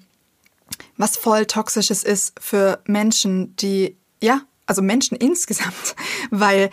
[0.97, 5.95] was voll toxisches ist für Menschen, die, ja, also Menschen insgesamt,
[6.31, 6.71] weil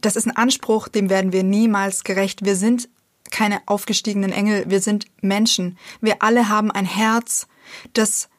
[0.00, 2.44] das ist ein Anspruch, dem werden wir niemals gerecht.
[2.46, 2.88] Wir sind
[3.36, 5.76] keine aufgestiegenen Engel, wir sind Menschen.
[6.00, 7.46] Wir alle haben ein Herz,
[7.92, 8.30] das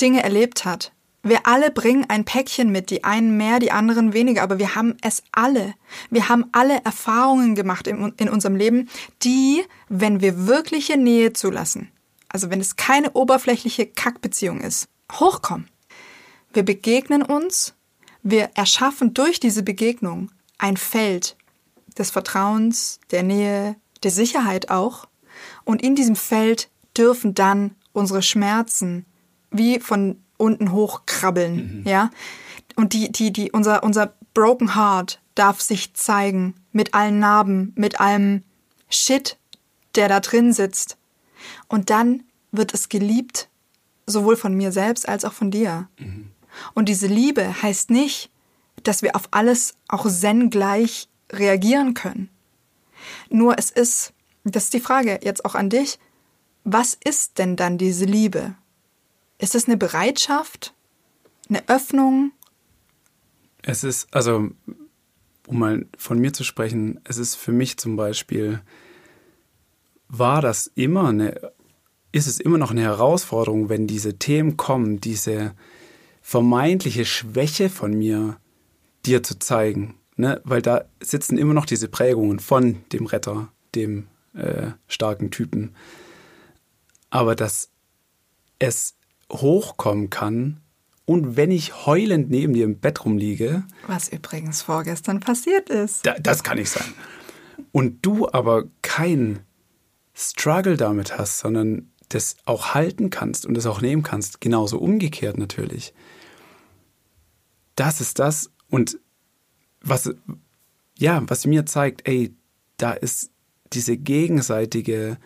[0.00, 0.90] Dinge erlebt hat.
[1.22, 4.96] Wir alle bringen ein Päckchen mit, die einen mehr, die anderen weniger, aber wir haben
[5.02, 5.72] es alle.
[6.10, 8.88] Wir haben alle Erfahrungen gemacht in, in unserem Leben,
[9.22, 11.92] die, wenn wir wirkliche Nähe zulassen,
[12.28, 15.68] also wenn es keine oberflächliche Kackbeziehung ist, hochkommen.
[16.52, 17.74] Wir begegnen uns,
[18.24, 21.36] wir erschaffen durch diese Begegnung ein Feld
[21.96, 25.06] des Vertrauens, der Nähe, der Sicherheit auch.
[25.64, 29.06] Und in diesem Feld dürfen dann unsere Schmerzen
[29.50, 32.10] wie von unten hochkrabbeln, ja.
[32.76, 38.00] Und die, die, die, unser, unser broken heart darf sich zeigen mit allen Narben, mit
[38.00, 38.44] allem
[38.88, 39.36] Shit,
[39.96, 40.96] der da drin sitzt.
[41.66, 42.22] Und dann
[42.52, 43.48] wird es geliebt,
[44.06, 45.88] sowohl von mir selbst als auch von dir.
[46.74, 48.30] Und diese Liebe heißt nicht,
[48.84, 52.30] dass wir auf alles auch zen gleich reagieren können.
[53.30, 54.12] Nur es ist,
[54.44, 55.98] das ist die Frage jetzt auch an dich,
[56.64, 58.54] was ist denn dann diese Liebe?
[59.38, 60.74] Ist es eine Bereitschaft,
[61.48, 62.32] eine Öffnung?
[63.62, 64.50] Es ist, also,
[65.46, 68.60] um mal von mir zu sprechen, es ist für mich zum Beispiel,
[70.08, 71.52] war das immer eine,
[72.12, 75.54] ist es immer noch eine Herausforderung, wenn diese Themen kommen, diese
[76.22, 78.38] vermeintliche Schwäche von mir
[79.06, 79.97] dir zu zeigen.
[80.18, 80.40] Ne?
[80.44, 85.74] Weil da sitzen immer noch diese Prägungen von dem Retter, dem äh, starken Typen.
[87.08, 87.70] Aber dass
[88.58, 88.96] es
[89.32, 90.60] hochkommen kann
[91.04, 96.04] und wenn ich heulend neben dir im Bett rumliege, Was übrigens vorgestern passiert ist.
[96.04, 96.92] da, das kann nicht sein.
[97.72, 99.38] Und du aber kein
[100.14, 105.38] Struggle damit hast, sondern das auch halten kannst und das auch nehmen kannst, genauso umgekehrt
[105.38, 105.94] natürlich.
[107.76, 108.98] Das ist das und
[109.80, 110.10] was
[110.96, 112.34] ja, was mir zeigt, ey,
[112.76, 113.30] da ist
[113.72, 115.18] diese gegenseitige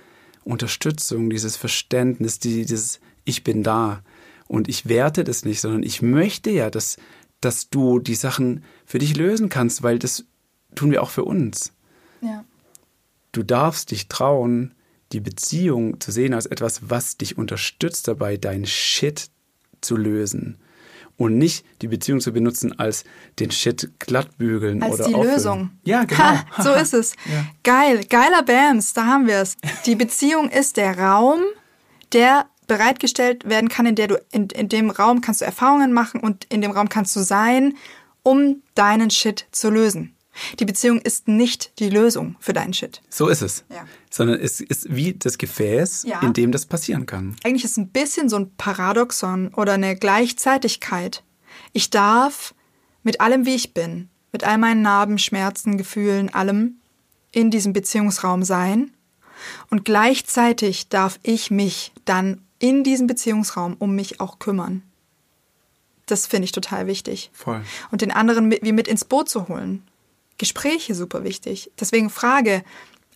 [0.44, 4.03] Unterstützung, dieses Verständnis, die, dieses ich bin da
[4.48, 6.96] und ich werte das nicht, sondern ich möchte ja, dass
[7.42, 10.24] dass du die Sachen für dich lösen kannst, weil das
[10.74, 11.72] tun wir auch für uns.
[12.22, 12.44] Ja.
[13.32, 14.74] Du darfst dich trauen,
[15.11, 19.30] die Beziehung zu sehen als etwas, was dich unterstützt dabei, dein Shit
[19.80, 20.59] zu lösen.
[21.22, 23.04] Und nicht die Beziehung zu benutzen als
[23.38, 25.34] den Shit glattbügeln Als oder die auffüllen.
[25.34, 25.70] Lösung.
[25.84, 26.18] Ja, genau.
[26.18, 27.14] Ha, so ist es.
[27.62, 29.56] Geil, geiler Bams, da haben wir es.
[29.86, 31.38] Die Beziehung ist der Raum,
[32.12, 36.20] der bereitgestellt werden kann, in der du in, in dem Raum kannst du Erfahrungen machen
[36.20, 37.74] und in dem Raum kannst du sein,
[38.24, 40.16] um deinen Shit zu lösen.
[40.58, 43.02] Die Beziehung ist nicht die Lösung für deinen Shit.
[43.10, 43.64] So ist es.
[43.68, 43.84] Ja.
[44.10, 46.20] Sondern es ist wie das Gefäß, Ja.
[46.20, 47.36] in dem das passieren kann.
[47.44, 51.22] Eigentlich ist es ein bisschen so ein Paradoxon oder eine Gleichzeitigkeit.
[51.72, 52.54] Ich darf
[53.02, 56.76] mit allem, wie ich bin, mit all meinen Narben, Schmerzen, Gefühlen, allem
[57.32, 58.92] in diesem Beziehungsraum sein.
[59.70, 64.82] Und gleichzeitig darf ich mich dann in diesem Beziehungsraum um mich auch kümmern.
[66.06, 67.30] Das finde ich total wichtig.
[67.32, 67.62] Voll.
[67.90, 69.82] Und den anderen mit, wie mit ins Boot zu holen.
[70.38, 71.70] Gespräche super wichtig.
[71.78, 72.62] Deswegen Frage,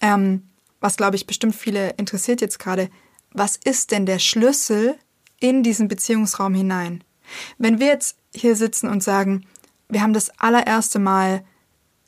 [0.00, 0.48] ähm,
[0.80, 2.90] was glaube ich bestimmt viele interessiert jetzt gerade,
[3.32, 4.96] was ist denn der Schlüssel
[5.40, 7.04] in diesen Beziehungsraum hinein?
[7.58, 9.46] Wenn wir jetzt hier sitzen und sagen,
[9.88, 11.44] wir haben das allererste Mal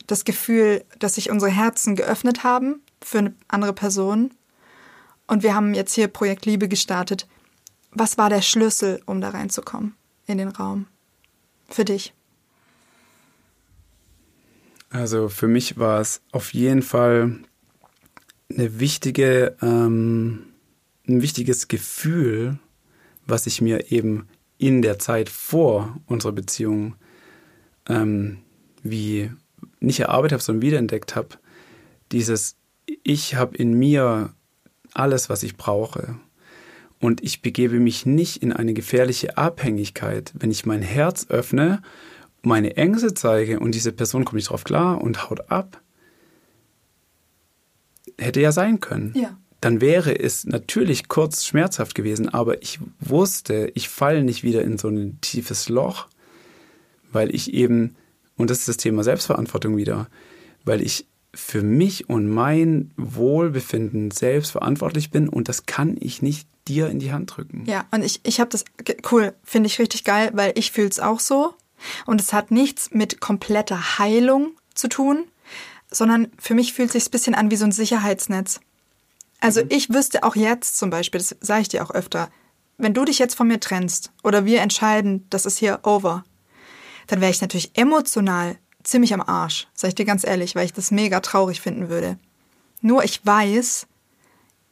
[0.07, 4.31] das Gefühl, dass sich unsere Herzen geöffnet haben für eine andere Person
[5.27, 7.27] und wir haben jetzt hier Projekt Liebe gestartet,
[7.91, 9.95] was war der Schlüssel, um da reinzukommen
[10.25, 10.87] in den Raum?
[11.69, 12.13] Für dich?
[14.89, 17.39] Also für mich war es auf jeden Fall
[18.51, 20.45] eine wichtige, ähm,
[21.07, 22.57] ein wichtiges Gefühl,
[23.25, 24.27] was ich mir eben
[24.57, 26.95] in der Zeit vor unserer Beziehung
[27.87, 28.39] ähm,
[28.81, 29.31] wie
[29.79, 31.29] nicht erarbeitet habe, sondern wiederentdeckt habe.
[32.11, 32.57] Dieses,
[33.03, 34.33] ich habe in mir
[34.93, 36.19] alles, was ich brauche.
[36.99, 41.81] Und ich begebe mich nicht in eine gefährliche Abhängigkeit, wenn ich mein Herz öffne,
[42.41, 45.81] meine Ängste zeige und diese Person kommt nicht drauf klar und haut ab.
[48.17, 49.13] Hätte ja sein können.
[49.15, 49.37] Ja.
[49.61, 54.77] Dann wäre es natürlich kurz schmerzhaft gewesen, aber ich wusste, ich falle nicht wieder in
[54.77, 56.07] so ein tiefes Loch,
[57.11, 57.95] weil ich eben,
[58.37, 60.07] und das ist das Thema Selbstverantwortung wieder,
[60.63, 66.47] weil ich für mich und mein Wohlbefinden selbst verantwortlich bin und das kann ich nicht
[66.67, 67.65] dir in die Hand drücken.
[67.65, 68.63] Ja, und ich, ich habe das,
[69.11, 71.53] cool, finde ich richtig geil, weil ich fühle es auch so.
[72.05, 75.25] Und es hat nichts mit kompletter Heilung zu tun,
[75.91, 78.59] sondern für mich fühlt es sich ein bisschen an wie so ein Sicherheitsnetz.
[79.39, 82.29] Also ich wüsste auch jetzt zum Beispiel, das sage ich dir auch öfter,
[82.77, 86.23] wenn du dich jetzt von mir trennst oder wir entscheiden, das ist hier over,
[87.07, 90.73] dann wäre ich natürlich emotional ziemlich am Arsch, sage ich dir ganz ehrlich, weil ich
[90.73, 92.17] das mega traurig finden würde.
[92.81, 93.87] Nur ich weiß,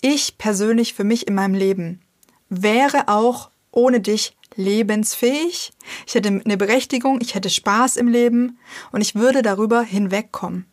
[0.02, 2.02] ich persönlich für mich in meinem Leben
[2.50, 5.72] wäre auch ohne dich lebensfähig.
[6.06, 8.60] Ich hätte eine Berechtigung, ich hätte Spaß im Leben
[8.92, 10.66] und ich würde darüber hinwegkommen.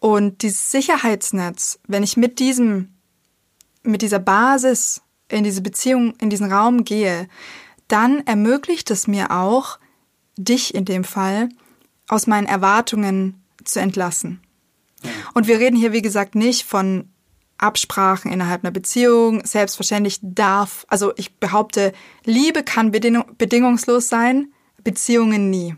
[0.00, 2.94] Und dieses Sicherheitsnetz, wenn ich mit diesem,
[3.82, 7.28] mit dieser Basis in diese Beziehung, in diesen Raum gehe,
[7.88, 9.78] dann ermöglicht es mir auch,
[10.36, 11.50] dich in dem Fall
[12.08, 14.40] aus meinen Erwartungen zu entlassen.
[15.34, 17.11] Und wir reden hier, wie gesagt, nicht von
[17.62, 19.44] Absprachen innerhalb einer Beziehung.
[19.44, 21.92] Selbstverständlich darf, also ich behaupte,
[22.24, 24.52] Liebe kann bedingung, bedingungslos sein,
[24.82, 25.76] Beziehungen nie.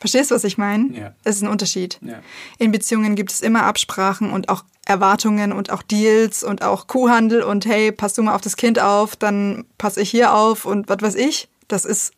[0.00, 0.94] Verstehst du, was ich meine?
[0.94, 1.14] Ja.
[1.24, 1.98] Es ist ein Unterschied.
[2.02, 2.20] Ja.
[2.58, 7.42] In Beziehungen gibt es immer Absprachen und auch Erwartungen und auch Deals und auch Kuhhandel
[7.42, 10.88] und hey, pass du mal auf das Kind auf, dann pass ich hier auf und
[10.88, 11.48] was weiß ich.
[11.68, 12.12] Das ist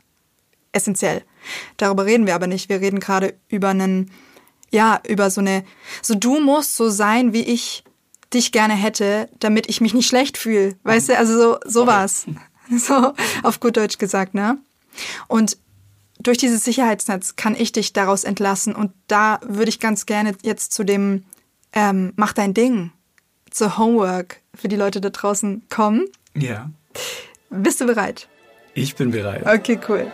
[0.73, 1.23] essentiell.
[1.77, 2.69] Darüber reden wir aber nicht.
[2.69, 4.11] Wir reden gerade über einen,
[4.73, 5.65] ja, über so eine,
[6.03, 7.85] so du musst so sein, wie ich
[8.33, 10.77] dich gerne hätte, damit ich mich nicht schlecht fühle.
[10.83, 12.27] Weißt du, also so, sowas.
[12.69, 13.15] So,
[13.45, 14.59] auf gut Deutsch gesagt, ne?
[15.29, 15.57] Und
[16.19, 18.75] durch dieses Sicherheitsnetz kann ich dich daraus entlassen.
[18.75, 21.23] Und da würde ich ganz gerne jetzt zu dem
[21.73, 22.91] ähm, Mach dein Ding,
[23.51, 26.07] zur Homework für die Leute da draußen kommen.
[26.35, 26.71] Ja.
[27.51, 28.29] Bist du bereit?
[28.75, 29.47] Ich bin bereit.
[29.47, 30.13] Okay, cool.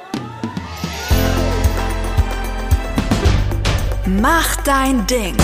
[4.21, 5.37] Mach dein Ding.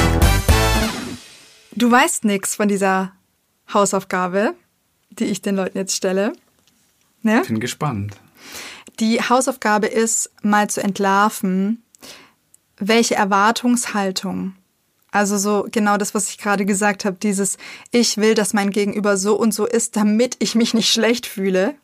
[1.78, 3.12] Du weißt nichts von dieser
[3.72, 4.56] Hausaufgabe,
[5.10, 6.32] die ich den Leuten jetzt stelle.
[7.22, 7.44] Ne?
[7.46, 8.16] Bin gespannt.
[8.98, 11.84] Die Hausaufgabe ist, mal zu entlarven,
[12.78, 14.56] welche Erwartungshaltung,
[15.12, 17.58] also so genau das, was ich gerade gesagt habe, dieses
[17.92, 21.76] Ich will, dass mein Gegenüber so und so ist, damit ich mich nicht schlecht fühle,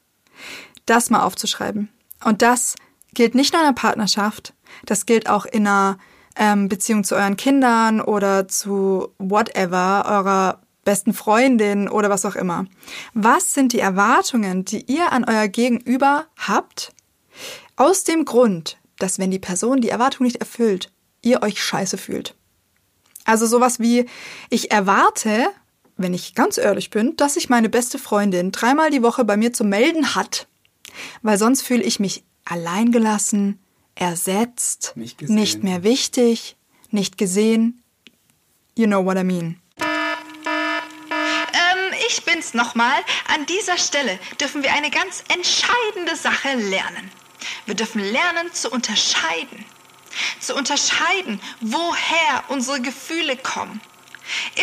[0.86, 1.88] das mal aufzuschreiben.
[2.24, 2.74] Und das
[3.12, 4.54] gilt nicht nur in einer Partnerschaft,
[4.86, 6.00] das gilt auch in einer
[6.36, 12.66] ähm, Beziehung zu euren Kindern oder zu whatever, eurer besten Freundin oder was auch immer.
[13.14, 16.92] Was sind die Erwartungen, die ihr an euer Gegenüber habt?
[17.76, 22.34] Aus dem Grund, dass wenn die Person die Erwartung nicht erfüllt, ihr euch scheiße fühlt.
[23.24, 24.06] Also sowas wie,
[24.50, 25.46] ich erwarte,
[25.96, 29.52] wenn ich ganz ehrlich bin, dass sich meine beste Freundin dreimal die Woche bei mir
[29.52, 30.46] zu melden hat.
[31.22, 33.58] Weil sonst fühle ich mich alleingelassen,
[33.94, 36.56] ersetzt, Nicht nicht mehr wichtig,
[36.90, 37.82] nicht gesehen.
[38.76, 39.60] You know what I mean.
[41.54, 42.96] Ähm, ich bin's, nochmal,
[43.28, 47.10] an dieser Stelle dürfen wir eine ganz entscheidende Sache lernen.
[47.66, 49.64] Wir dürfen lernen zu unterscheiden.
[50.40, 53.80] Zu unterscheiden, woher unsere Gefühle kommen.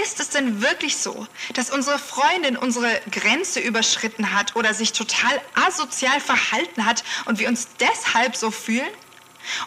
[0.01, 5.39] Ist es denn wirklich so, dass unsere Freundin unsere Grenze überschritten hat oder sich total
[5.53, 8.89] asozial verhalten hat und wir uns deshalb so fühlen?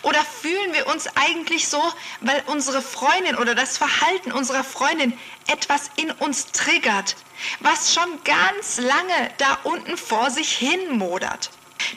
[0.02, 1.82] Oder fühlen wir uns eigentlich so,
[2.20, 7.16] weil unsere Freundin oder das Verhalten unserer Freundin etwas in uns triggert,
[7.60, 11.50] was schon ganz lange da unten vor sich hin modert?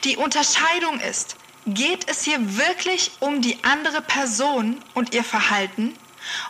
[0.04, 5.96] Die Unterscheidung ist, geht es hier wirklich um die andere Person und ihr Verhalten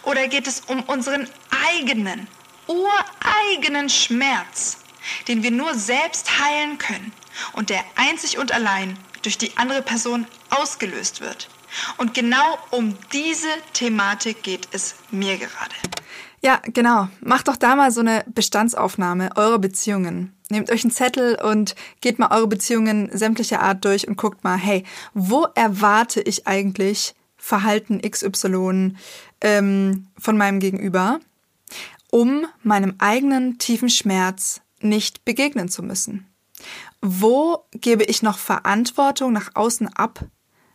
[0.03, 1.29] oder geht es um unseren
[1.69, 2.29] eigenen,
[2.67, 4.79] ureigenen Schmerz,
[5.27, 7.13] den wir nur selbst heilen können
[7.53, 8.99] und der einzig und allein
[9.29, 11.51] durch die andere Person ausgelöst wird?
[11.99, 15.75] Und genau um diese Thematik geht es mir gerade.
[16.41, 17.09] Ja, genau.
[17.21, 20.35] Macht doch da mal so eine Bestandsaufnahme eurer Beziehungen.
[20.49, 24.57] Nehmt euch einen Zettel und geht mal eure Beziehungen sämtlicher Art durch und guckt mal,
[24.57, 28.95] hey, wo erwarte ich eigentlich Verhalten XY
[29.43, 31.21] ähm, von meinem Gegenüber,
[32.11, 36.27] um meinem eigenen tiefen Schmerz nicht begegnen zu müssen?
[37.01, 40.25] Wo gebe ich noch Verantwortung nach außen ab,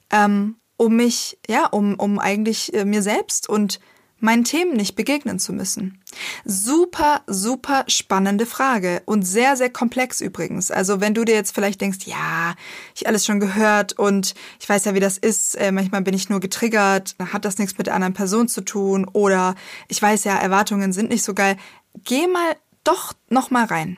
[0.09, 3.79] ähm, um mich, ja, um, um eigentlich äh, mir selbst und
[4.19, 6.01] meinen Themen nicht begegnen zu müssen?
[6.45, 10.71] Super, super spannende Frage und sehr, sehr komplex übrigens.
[10.71, 12.55] Also wenn du dir jetzt vielleicht denkst, ja,
[12.95, 16.29] ich alles schon gehört und ich weiß ja, wie das ist, äh, manchmal bin ich
[16.29, 19.55] nur getriggert, hat das nichts mit der anderen Person zu tun oder
[19.89, 21.57] ich weiß ja, Erwartungen sind nicht so geil.
[22.05, 22.55] Geh mal
[22.85, 23.97] doch noch mal rein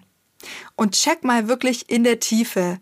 [0.75, 2.79] und check mal wirklich in der Tiefe,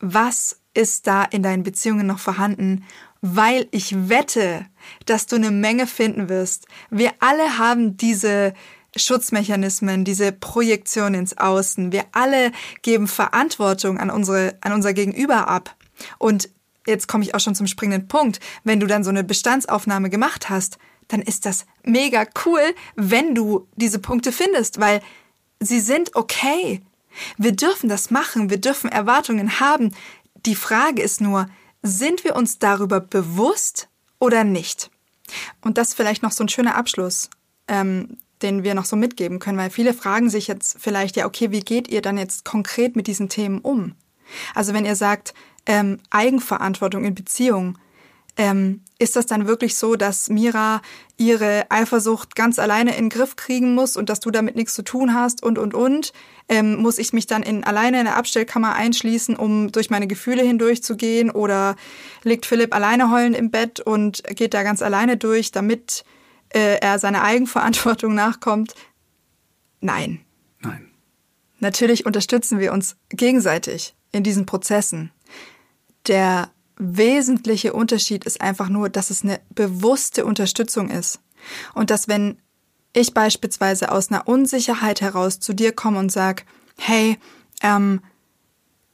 [0.00, 2.84] was ist da in deinen Beziehungen noch vorhanden
[3.34, 4.66] weil ich wette,
[5.06, 6.66] dass du eine Menge finden wirst.
[6.90, 8.54] Wir alle haben diese
[8.94, 11.92] Schutzmechanismen, diese Projektion ins Außen.
[11.92, 12.52] Wir alle
[12.82, 15.74] geben Verantwortung an unsere, an unser Gegenüber ab.
[16.18, 16.48] Und
[16.86, 18.40] jetzt komme ich auch schon zum springenden Punkt.
[18.64, 22.62] Wenn du dann so eine Bestandsaufnahme gemacht hast, dann ist das mega cool,
[22.96, 25.02] wenn du diese Punkte findest, weil
[25.60, 26.82] sie sind okay.
[27.38, 29.94] Wir dürfen das machen, wir dürfen Erwartungen haben.
[30.44, 31.48] Die Frage ist nur,
[31.82, 33.88] sind wir uns darüber bewusst
[34.18, 34.90] oder nicht?
[35.60, 37.30] Und das ist vielleicht noch so ein schöner Abschluss,
[37.68, 41.50] ähm, den wir noch so mitgeben können, weil viele fragen sich jetzt vielleicht, ja, okay,
[41.50, 43.94] wie geht ihr dann jetzt konkret mit diesen Themen um?
[44.54, 45.34] Also wenn ihr sagt,
[45.66, 47.78] ähm, Eigenverantwortung in Beziehungen,
[48.36, 50.82] ähm, ist das dann wirklich so, dass Mira
[51.16, 54.82] ihre Eifersucht ganz alleine in den Griff kriegen muss und dass du damit nichts zu
[54.82, 56.12] tun hast und, und, und?
[56.48, 60.42] Ähm, muss ich mich dann in, alleine in der Abstellkammer einschließen, um durch meine Gefühle
[60.42, 61.30] hindurchzugehen?
[61.30, 61.76] Oder
[62.22, 66.04] liegt Philipp alleine heulend im Bett und geht da ganz alleine durch, damit
[66.50, 68.74] äh, er seiner Eigenverantwortung nachkommt?
[69.80, 70.20] Nein.
[70.60, 70.90] Nein.
[71.58, 75.10] Natürlich unterstützen wir uns gegenseitig in diesen Prozessen.
[76.06, 81.20] Der wesentliche Unterschied ist einfach nur, dass es eine bewusste Unterstützung ist.
[81.74, 82.38] Und dass wenn
[82.92, 86.44] ich beispielsweise aus einer Unsicherheit heraus zu dir komme und sag,
[86.78, 87.18] hey,
[87.62, 88.00] ähm,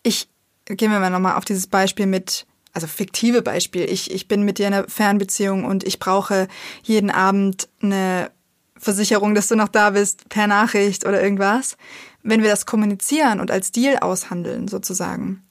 [0.03, 0.29] ich,
[0.65, 4.59] gehen wir mal nochmal auf dieses Beispiel mit, also fiktive Beispiel, ich, ich bin mit
[4.59, 6.49] dir in einer Fernbeziehung und ich brauche
[6.83, 8.31] jeden Abend eine
[8.77, 11.77] Versicherung, dass du noch da bist, per Nachricht oder irgendwas.
[12.25, 15.45] Wenn wir das kommunizieren und als Deal aushandeln, sozusagen,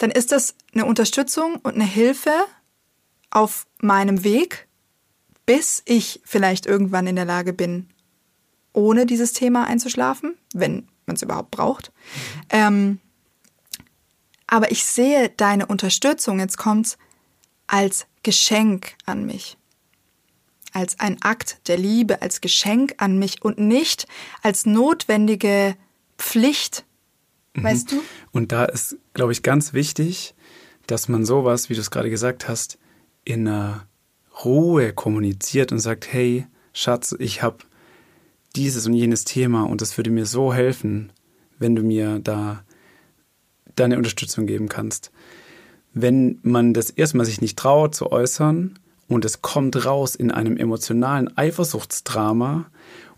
[0.00, 2.32] dann ist das eine Unterstützung und eine Hilfe
[3.28, 4.66] auf meinem Weg,
[5.44, 7.90] bis ich vielleicht irgendwann in der Lage bin,
[8.72, 11.92] ohne dieses Thema einzuschlafen, wenn man es überhaupt braucht.
[11.92, 12.40] Mhm.
[12.48, 12.98] Ähm,
[14.46, 16.96] aber ich sehe deine Unterstützung, jetzt kommt's,
[17.66, 19.58] als Geschenk an mich.
[20.72, 24.08] Als ein Akt der Liebe, als Geschenk an mich und nicht
[24.42, 25.76] als notwendige
[26.16, 26.86] Pflicht
[27.54, 27.64] Mhm.
[27.64, 28.02] Weißt du?
[28.32, 30.34] Und da ist, glaube ich, ganz wichtig,
[30.86, 32.78] dass man sowas, wie du es gerade gesagt hast,
[33.24, 33.86] in einer
[34.44, 37.58] Ruhe kommuniziert und sagt, hey, Schatz, ich habe
[38.56, 41.12] dieses und jenes Thema und das würde mir so helfen,
[41.58, 42.64] wenn du mir da
[43.76, 45.10] deine Unterstützung geben kannst.
[45.92, 48.78] Wenn man das erstmal sich nicht traut zu äußern
[49.08, 52.70] und es kommt raus in einem emotionalen Eifersuchtsdrama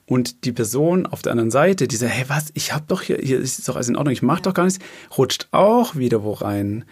[0.07, 3.19] und die Person auf der anderen Seite, die sagt, hey, was, ich hab doch hier,
[3.19, 4.81] hier ist doch alles in Ordnung, ich mach doch gar nichts,
[5.17, 6.85] rutscht auch wieder wo rein.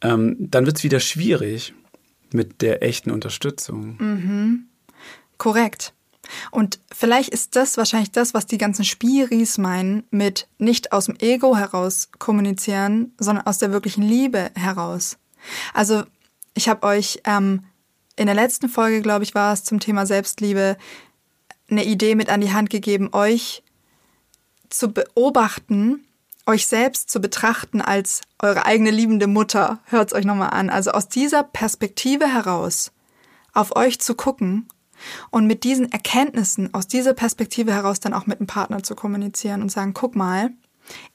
[0.00, 1.74] Ähm, dann wird es wieder schwierig
[2.32, 3.96] mit der echten Unterstützung.
[3.98, 4.64] Mhm.
[5.36, 5.92] Korrekt.
[6.50, 11.16] Und vielleicht ist das wahrscheinlich das, was die ganzen Spiris meinen mit nicht aus dem
[11.20, 15.16] Ego heraus kommunizieren, sondern aus der wirklichen Liebe heraus.
[15.72, 16.04] Also
[16.54, 17.64] ich habe euch ähm,
[18.16, 20.76] in der letzten Folge, glaube ich, war es zum Thema Selbstliebe,
[21.70, 23.62] eine Idee mit an die Hand gegeben, euch
[24.70, 26.04] zu beobachten,
[26.46, 29.80] euch selbst zu betrachten als eure eigene liebende Mutter.
[29.86, 30.70] Hört's euch nochmal an.
[30.70, 32.92] Also aus dieser Perspektive heraus
[33.52, 34.68] auf euch zu gucken
[35.30, 39.62] und mit diesen Erkenntnissen aus dieser Perspektive heraus dann auch mit dem Partner zu kommunizieren
[39.62, 40.50] und sagen, guck mal,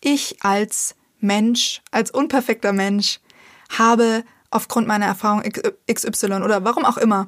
[0.01, 3.20] ich als Mensch, als unperfekter Mensch
[3.70, 5.43] habe aufgrund meiner Erfahrung
[5.91, 7.28] XY oder warum auch immer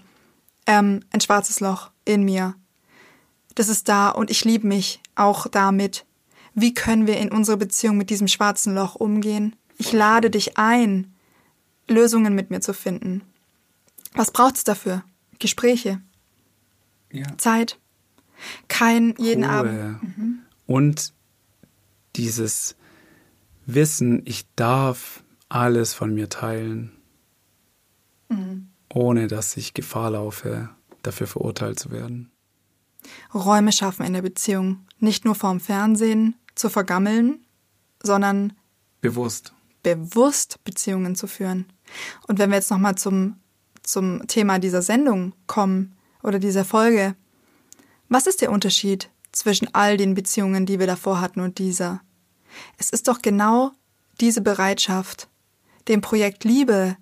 [0.68, 2.56] ähm, ein schwarzes Loch in mir.
[3.56, 6.06] Das ist da und ich liebe mich auch damit.
[6.54, 9.56] Wie können wir in unserer Beziehung mit diesem schwarzen Loch umgehen?
[9.78, 11.14] Ich lade dich ein,
[11.88, 13.22] Lösungen mit mir zu finden.
[14.14, 15.04] Was braucht's dafür?
[15.40, 16.02] Gespräche,
[17.12, 17.38] Ja.
[17.38, 17.78] Zeit,
[18.68, 19.52] kein jeden Ruhe.
[19.54, 20.18] Abend.
[20.18, 20.40] Mhm.
[20.66, 21.14] Und
[22.16, 22.76] dieses
[23.66, 26.92] Wissen, ich darf alles von mir teilen,
[28.30, 28.70] Mhm.
[28.94, 30.70] ohne dass ich Gefahr laufe,
[31.04, 32.32] dafür verurteilt zu werden.
[33.34, 37.46] Räume schaffen in der Beziehung, nicht nur vorm Fernsehen zu vergammeln,
[38.02, 38.54] sondern
[39.02, 39.54] Bewusst.
[39.84, 41.66] bewusst Beziehungen zu führen.
[42.28, 43.36] Und wenn wir jetzt nochmal zum,
[43.84, 47.16] zum Thema dieser Sendung kommen oder dieser Folge,
[48.10, 52.02] was ist der Unterschied zwischen all den Beziehungen, die wir davor hatten und dieser?
[52.78, 53.72] Es ist doch genau
[54.22, 55.28] diese Bereitschaft,
[55.88, 56.98] dem Projekt Liebe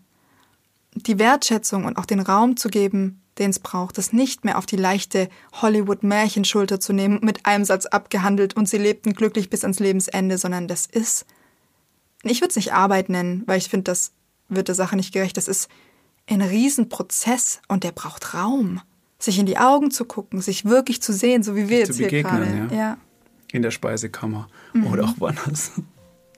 [0.96, 4.66] die Wertschätzung und auch den Raum zu geben, den es braucht, es nicht mehr auf
[4.66, 5.30] die leichte
[5.62, 10.68] Hollywood-Märchenschulter zu nehmen, mit einem Satz abgehandelt und sie lebten glücklich bis ans Lebensende, sondern
[10.68, 11.26] das ist,
[12.24, 14.12] ich würde es nicht Arbeit nennen, weil ich finde, das
[14.50, 15.38] wird der Sache nicht gerecht.
[15.38, 15.70] Das ist
[16.30, 18.82] ein Riesenprozess und der braucht Raum,
[19.20, 22.08] sich in die Augen zu gucken, sich wirklich zu sehen, so wie wir jetzt zu
[22.08, 22.68] hier gerade.
[22.72, 22.76] ja.
[22.78, 22.98] ja.
[23.52, 24.88] In der Speisekammer Mhm.
[24.88, 25.72] oder auch woanders.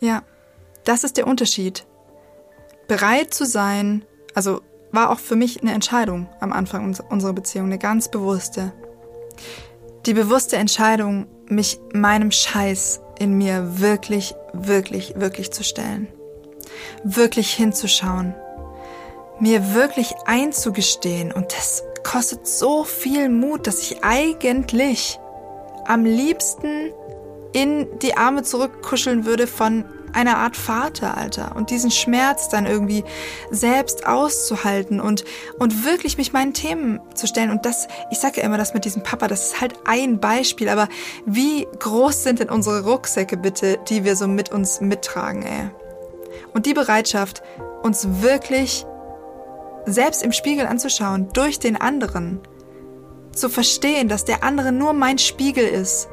[0.02, 0.24] Ja,
[0.84, 1.86] das ist der Unterschied.
[2.88, 4.62] Bereit zu sein, also
[4.96, 8.72] war auch für mich eine Entscheidung am Anfang uns- unserer Beziehung, eine ganz bewusste.
[10.06, 16.08] Die bewusste Entscheidung, mich meinem Scheiß in mir wirklich, wirklich, wirklich zu stellen.
[17.04, 18.36] Wirklich hinzuschauen.
[19.40, 21.32] Mir wirklich einzugestehen.
[21.32, 25.20] Und das kostet so viel Mut, dass ich eigentlich
[25.86, 26.92] am liebsten
[27.54, 29.86] in die Arme zurückkuscheln würde von
[30.16, 31.56] einer Art Vater, Alter.
[31.56, 33.04] Und diesen Schmerz dann irgendwie
[33.52, 35.26] selbst auszuhalten und,
[35.60, 37.52] und wirklich mich meinen Themen zu stellen.
[37.52, 40.70] Und das, ich sage ja immer das mit diesem Papa, das ist halt ein Beispiel.
[40.70, 40.88] Aber
[41.26, 45.70] wie groß sind denn unsere Rucksäcke bitte, die wir so mit uns mittragen, ey?
[46.54, 47.44] Und die Bereitschaft,
[47.84, 48.86] uns wirklich
[49.86, 52.40] selbst im Spiegel anzuschauen, durch den anderen,
[53.34, 56.08] zu verstehen, dass der andere nur mein Spiegel ist,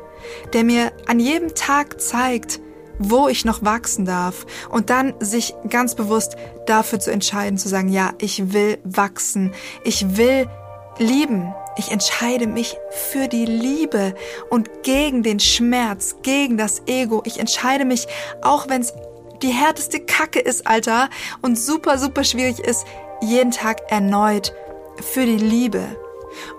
[0.52, 2.60] der mir an jedem Tag zeigt,
[2.98, 4.46] wo ich noch wachsen darf.
[4.70, 6.36] Und dann sich ganz bewusst
[6.66, 9.52] dafür zu entscheiden, zu sagen, ja, ich will wachsen,
[9.84, 10.48] ich will
[10.98, 14.14] lieben, ich entscheide mich für die Liebe
[14.50, 18.06] und gegen den Schmerz, gegen das Ego, ich entscheide mich,
[18.42, 18.92] auch wenn es
[19.42, 21.08] die härteste Kacke ist, Alter,
[21.40, 22.84] und super, super schwierig ist,
[23.20, 24.52] jeden Tag erneut
[25.00, 25.96] für die Liebe.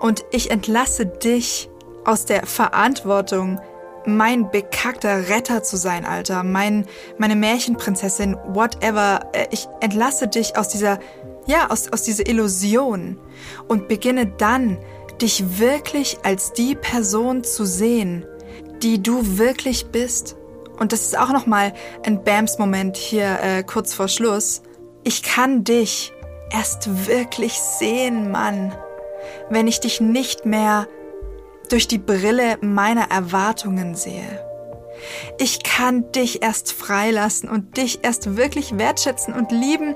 [0.00, 1.68] Und ich entlasse dich
[2.04, 3.60] aus der Verantwortung,
[4.06, 6.86] mein bekackter Retter zu sein, Alter, mein,
[7.18, 9.20] meine Märchenprinzessin, whatever.
[9.32, 10.98] Äh, Ich entlasse dich aus dieser,
[11.46, 13.18] ja, aus, aus dieser Illusion
[13.68, 14.78] und beginne dann,
[15.20, 18.26] dich wirklich als die Person zu sehen,
[18.82, 20.36] die du wirklich bist.
[20.78, 21.72] Und das ist auch nochmal
[22.04, 24.62] ein Bams-Moment hier äh, kurz vor Schluss.
[25.04, 26.12] Ich kann dich
[26.50, 28.74] erst wirklich sehen, Mann,
[29.50, 30.88] wenn ich dich nicht mehr
[31.68, 34.44] durch die Brille meiner Erwartungen sehe.
[35.38, 39.94] Ich kann dich erst freilassen und dich erst wirklich wertschätzen und lieben,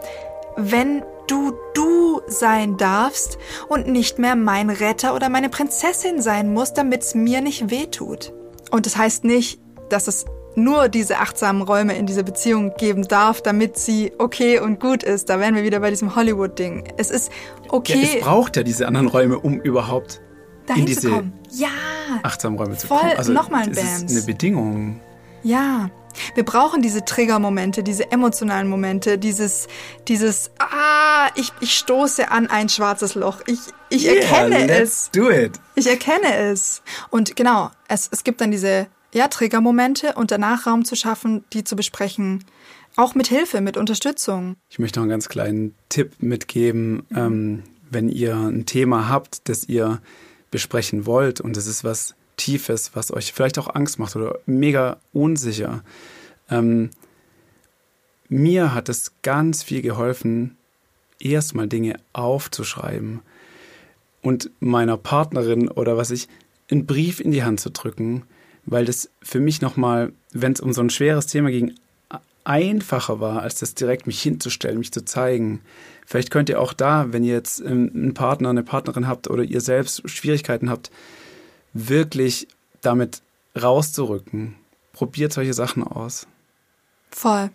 [0.56, 3.38] wenn du du sein darfst
[3.68, 8.32] und nicht mehr mein Retter oder meine Prinzessin sein musst, damit es mir nicht wehtut.
[8.70, 10.24] Und das heißt nicht, dass es
[10.56, 15.30] nur diese achtsamen Räume in dieser Beziehung geben darf, damit sie okay und gut ist.
[15.30, 16.94] Da wären wir wieder bei diesem Hollywood-Ding.
[16.96, 17.30] Es ist
[17.66, 20.20] Ja, okay, es braucht ja diese anderen Räume, um überhaupt
[20.68, 21.32] dahin in zu diese kommen.
[21.50, 21.68] Ja,
[22.22, 23.12] achtsamen Räume zu Voll, kommen.
[23.16, 24.02] Also nochmal ein das Bams.
[24.04, 25.00] ist eine Bedingung.
[25.42, 25.90] Ja,
[26.34, 29.68] wir brauchen diese Triggermomente, diese emotionalen Momente, dieses,
[30.08, 33.40] dieses, ah, ich, ich stoße an ein schwarzes Loch.
[33.46, 33.58] Ich,
[33.88, 35.10] ich erkenne let's es.
[35.12, 35.52] do it.
[35.74, 36.82] Ich erkenne es.
[37.10, 41.64] Und genau, es, es gibt dann diese, ja, Triggermomente und danach Raum zu schaffen, die
[41.64, 42.44] zu besprechen.
[42.96, 44.56] Auch mit Hilfe, mit Unterstützung.
[44.70, 49.64] Ich möchte noch einen ganz kleinen Tipp mitgeben, ähm, wenn ihr ein Thema habt, das
[49.64, 50.00] ihr
[50.50, 54.98] besprechen wollt und es ist was Tiefes, was euch vielleicht auch Angst macht oder mega
[55.12, 55.82] unsicher.
[56.50, 56.90] Ähm,
[58.28, 60.56] mir hat es ganz viel geholfen,
[61.18, 63.20] erstmal Dinge aufzuschreiben
[64.22, 66.28] und meiner Partnerin oder was ich
[66.70, 68.24] einen Brief in die Hand zu drücken
[68.70, 71.74] weil das für mich nochmal, wenn es um so ein schweres Thema ging,
[72.44, 75.60] einfacher war, als das direkt mich hinzustellen, mich zu zeigen.
[76.08, 79.42] Vielleicht könnt ihr auch da, wenn ihr jetzt ähm, einen Partner, eine Partnerin habt oder
[79.42, 80.90] ihr selbst Schwierigkeiten habt,
[81.74, 82.48] wirklich
[82.80, 83.20] damit
[83.54, 84.54] rauszurücken.
[84.94, 86.26] Probiert solche Sachen aus.
[87.10, 87.50] Voll.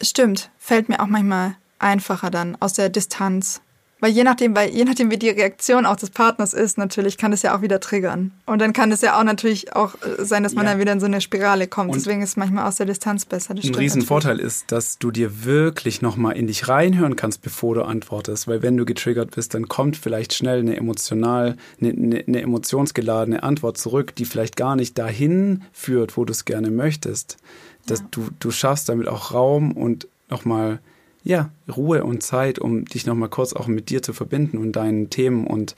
[0.00, 0.48] Stimmt.
[0.58, 3.60] Fällt mir auch manchmal einfacher dann aus der Distanz.
[3.98, 7.30] Weil je nachdem, weil je nachdem, wie die Reaktion auch des Partners ist, natürlich kann
[7.30, 8.32] das ja auch wieder triggern.
[8.44, 10.72] Und dann kann es ja auch natürlich auch äh, sein, dass man Ja.
[10.72, 11.90] dann wieder in so eine Spirale kommt.
[11.92, 13.54] Und Deswegen ist es manchmal aus der Distanz besser.
[13.54, 18.46] Ein Riesenvorteil ist, dass du dir wirklich nochmal in dich reinhören kannst, bevor du antwortest.
[18.46, 23.42] Weil wenn du getriggert bist, dann kommt vielleicht schnell eine emotional, eine, eine, eine emotionsgeladene
[23.42, 27.38] Antwort zurück, die vielleicht gar nicht dahin führt, wo du es gerne möchtest.
[27.86, 30.80] Dass du, du schaffst damit auch Raum und nochmal,
[31.26, 35.10] ja, Ruhe und Zeit, um dich nochmal kurz auch mit dir zu verbinden und deinen
[35.10, 35.74] Themen und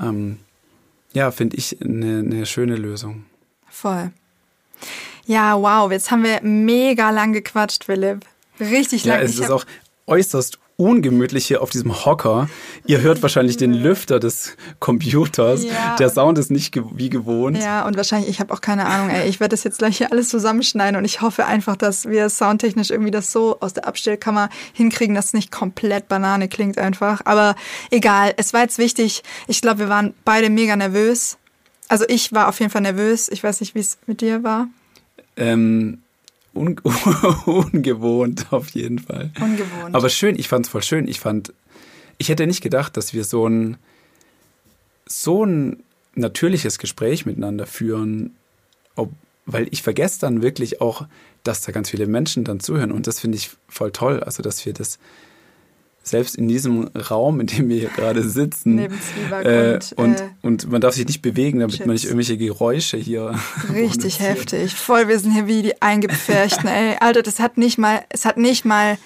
[0.00, 0.38] ähm,
[1.12, 3.26] ja, finde ich eine, eine schöne Lösung.
[3.68, 4.12] Voll.
[5.26, 8.24] Ja, wow, jetzt haben wir mega lang gequatscht, Philipp.
[8.58, 9.24] Richtig Ja, lang.
[9.24, 9.66] es Ich ist auch
[10.06, 12.48] äußerst ungemütlich hier auf diesem Hocker.
[12.86, 15.64] Ihr hört wahrscheinlich den Lüfter des Computers.
[15.64, 15.96] Ja.
[15.96, 17.58] Der Sound ist nicht ge wie gewohnt.
[17.58, 19.28] Ja, und wahrscheinlich, ich habe auch keine Ahnung, ey.
[19.28, 22.90] Ich werde das jetzt gleich hier alles zusammenschneiden und ich hoffe einfach, dass wir soundtechnisch
[22.90, 27.20] irgendwie das so aus der Abstellkammer hinkriegen, dass es nicht komplett Banane klingt einfach.
[27.24, 27.54] Aber
[27.90, 29.22] egal, es war jetzt wichtig.
[29.46, 31.38] Ich glaube, wir waren beide mega nervös.
[31.88, 33.28] Also ich war auf jeden Fall nervös.
[33.28, 34.68] Ich weiß nicht, wie es mit dir war.
[35.36, 36.02] Ähm,
[36.54, 36.78] un
[37.46, 39.32] ungewohnt auf jeden Fall.
[39.40, 39.94] Ungewohnt.
[39.94, 41.08] Aber schön, ich fand es voll schön.
[41.08, 41.52] Ich fand,
[42.18, 43.76] ich hätte nicht gedacht, dass wir so ein,
[45.06, 45.82] so ein
[46.14, 48.36] natürliches Gespräch miteinander führen,
[48.96, 49.10] ob,
[49.46, 51.06] weil ich vergesse dann wirklich auch,
[51.42, 54.20] dass da ganz viele Menschen dann zuhören und das finde ich voll toll.
[54.20, 54.98] Also, dass wir das
[56.02, 60.70] selbst in diesem Raum, in dem wir hier gerade sitzen, äh, und, und, äh, und
[60.70, 62.10] man darf sich nicht bewegen, damit man nicht Chips.
[62.10, 63.38] irgendwelche Geräusche hier
[63.72, 64.74] Richtig heftig.
[64.74, 66.96] Voll, wir sind hier wie die Eingepferchten, ey.
[67.00, 68.98] Alter, das hat nicht mal, es hat nicht mal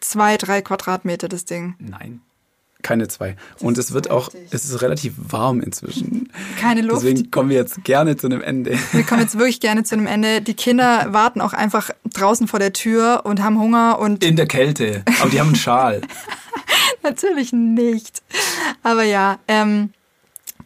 [0.00, 1.74] zwei, drei Quadratmeter, das Ding.
[1.78, 2.20] Nein.
[2.82, 3.36] Keine zwei.
[3.60, 6.32] Und es wird so auch, es ist relativ warm inzwischen.
[6.60, 7.02] Keine Luft.
[7.02, 8.78] Deswegen kommen wir jetzt gerne zu einem Ende.
[8.92, 10.40] Wir kommen jetzt wirklich gerne zu einem Ende.
[10.40, 14.46] Die Kinder warten auch einfach draußen vor der Tür und haben Hunger und In der
[14.46, 15.02] Kälte.
[15.20, 16.00] Aber die haben einen Schal.
[17.02, 18.22] natürlich nicht.
[18.82, 19.90] Aber ja, ähm,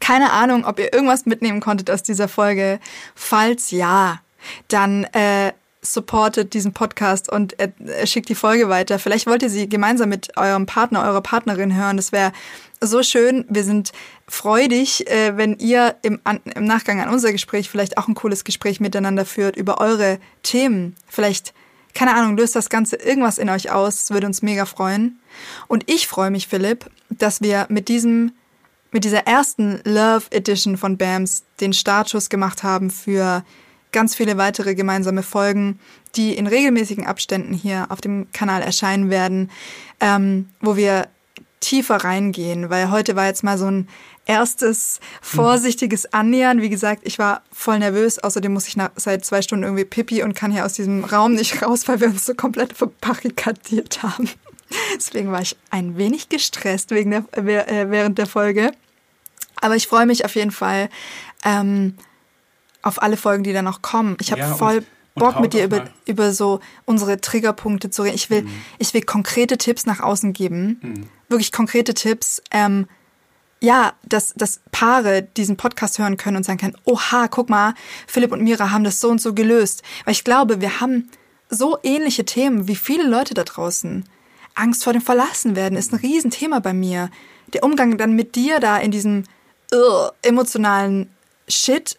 [0.00, 2.80] keine Ahnung, ob ihr irgendwas mitnehmen konntet aus dieser Folge.
[3.14, 4.20] Falls ja,
[4.68, 5.52] dann äh,
[5.92, 8.98] supportet diesen Podcast und äh, äh, schickt die Folge weiter.
[8.98, 11.96] Vielleicht wollt ihr sie gemeinsam mit eurem Partner, eurer Partnerin hören.
[11.96, 12.32] Das wäre
[12.80, 13.44] so schön.
[13.48, 13.92] Wir sind
[14.28, 18.44] freudig, äh, wenn ihr im, an, im Nachgang an unser Gespräch vielleicht auch ein cooles
[18.44, 20.96] Gespräch miteinander führt über eure Themen.
[21.06, 21.54] Vielleicht,
[21.94, 23.96] keine Ahnung, löst das Ganze irgendwas in euch aus.
[23.96, 25.18] Das würde uns mega freuen.
[25.68, 28.32] Und ich freue mich, Philipp, dass wir mit diesem
[28.92, 33.44] mit dieser ersten Love Edition von BAMS den Startschuss gemacht haben für
[33.92, 35.78] ganz viele weitere gemeinsame Folgen,
[36.14, 39.50] die in regelmäßigen Abständen hier auf dem Kanal erscheinen werden,
[40.00, 41.08] ähm, wo wir
[41.60, 43.88] tiefer reingehen, weil heute war jetzt mal so ein
[44.26, 46.60] erstes vorsichtiges Annähern.
[46.60, 48.18] Wie gesagt, ich war voll nervös.
[48.18, 51.34] Außerdem muss ich nach, seit zwei Stunden irgendwie pipi und kann hier aus diesem Raum
[51.34, 54.28] nicht raus, weil wir uns so komplett verbarrikadiert haben.
[54.96, 58.72] Deswegen war ich ein wenig gestresst wegen der, äh, während der Folge.
[59.60, 60.90] Aber ich freue mich auf jeden Fall
[61.44, 61.94] ähm,
[62.82, 64.16] auf alle Folgen, die da noch kommen.
[64.20, 65.90] Ich habe Ja, voll Bock mit dir über, mal.
[66.04, 68.14] über so unsere Triggerpunkte zu reden.
[68.14, 68.46] Ich will,
[68.78, 71.08] ich will konkrete Tipps nach außen geben.
[71.28, 72.42] Wirklich konkrete Tipps.
[72.50, 72.86] Ähm,
[73.60, 77.74] ja, dass, dass Paare diesen Podcast hören können und sagen können, oha, guck mal,
[78.06, 79.82] Philipp und Mira haben das so und so gelöst.
[80.04, 81.10] Weil ich glaube, wir haben
[81.48, 84.04] so ähnliche Themen wie viele Leute da draußen.
[84.54, 87.10] Angst vor dem Verlassenwerden ist ein Riesenthema bei mir.
[87.52, 89.24] Der Umgang dann mit dir da in diesem
[89.72, 91.10] uh, emotionalen
[91.48, 91.98] Shit,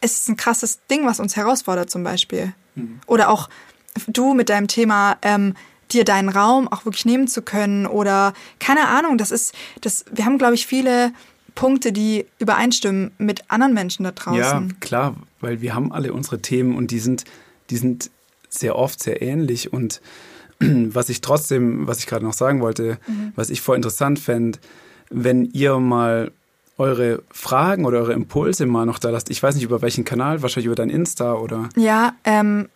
[0.00, 2.52] es ist ein krasses Ding, was uns herausfordert zum Beispiel.
[3.06, 3.48] Oder auch
[4.06, 5.54] du mit deinem Thema, ähm,
[5.92, 10.24] dir deinen Raum auch wirklich nehmen zu können oder keine Ahnung, das ist, das, wir
[10.24, 11.12] haben, glaube ich, viele
[11.54, 14.40] Punkte, die übereinstimmen mit anderen Menschen da draußen.
[14.40, 17.24] Ja, klar, weil wir haben alle unsere Themen und die sind,
[17.70, 18.10] die sind
[18.48, 19.72] sehr oft sehr ähnlich.
[19.72, 20.00] Und
[20.58, 22.98] was ich trotzdem, was ich gerade noch sagen wollte,
[23.34, 24.58] was ich voll interessant fände,
[25.08, 26.32] wenn ihr mal
[26.78, 29.30] eure Fragen oder eure Impulse mal noch da lasst.
[29.30, 31.68] Ich weiß nicht über welchen Kanal, wahrscheinlich über dein Insta oder.
[31.76, 32.68] Ja, ähm,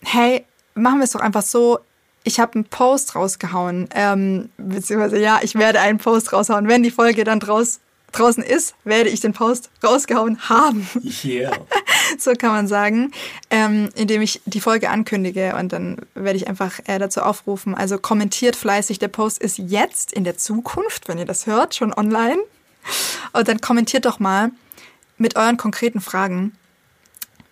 [0.00, 0.44] hey,
[0.74, 1.80] machen wir es doch einfach so.
[2.24, 6.68] Ich habe einen Post rausgehauen, ähm, beziehungsweise ja, ich werde einen Post raushauen.
[6.68, 7.80] Wenn die Folge dann draus,
[8.12, 10.86] draußen ist, werde ich den Post rausgehauen haben.
[11.24, 11.52] Yeah.
[12.18, 13.12] so kann man sagen,
[13.50, 17.74] ähm, indem ich die Folge ankündige und dann werde ich einfach äh, dazu aufrufen.
[17.74, 18.98] Also kommentiert fleißig.
[18.98, 22.38] Der Post ist jetzt in der Zukunft, wenn ihr das hört, schon online.
[23.32, 24.50] Und dann kommentiert doch mal
[25.16, 26.56] mit euren konkreten Fragen.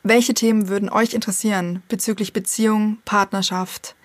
[0.03, 3.97] Welche Themen würden euch interessieren bezüglich Beziehung, Partnerschaft,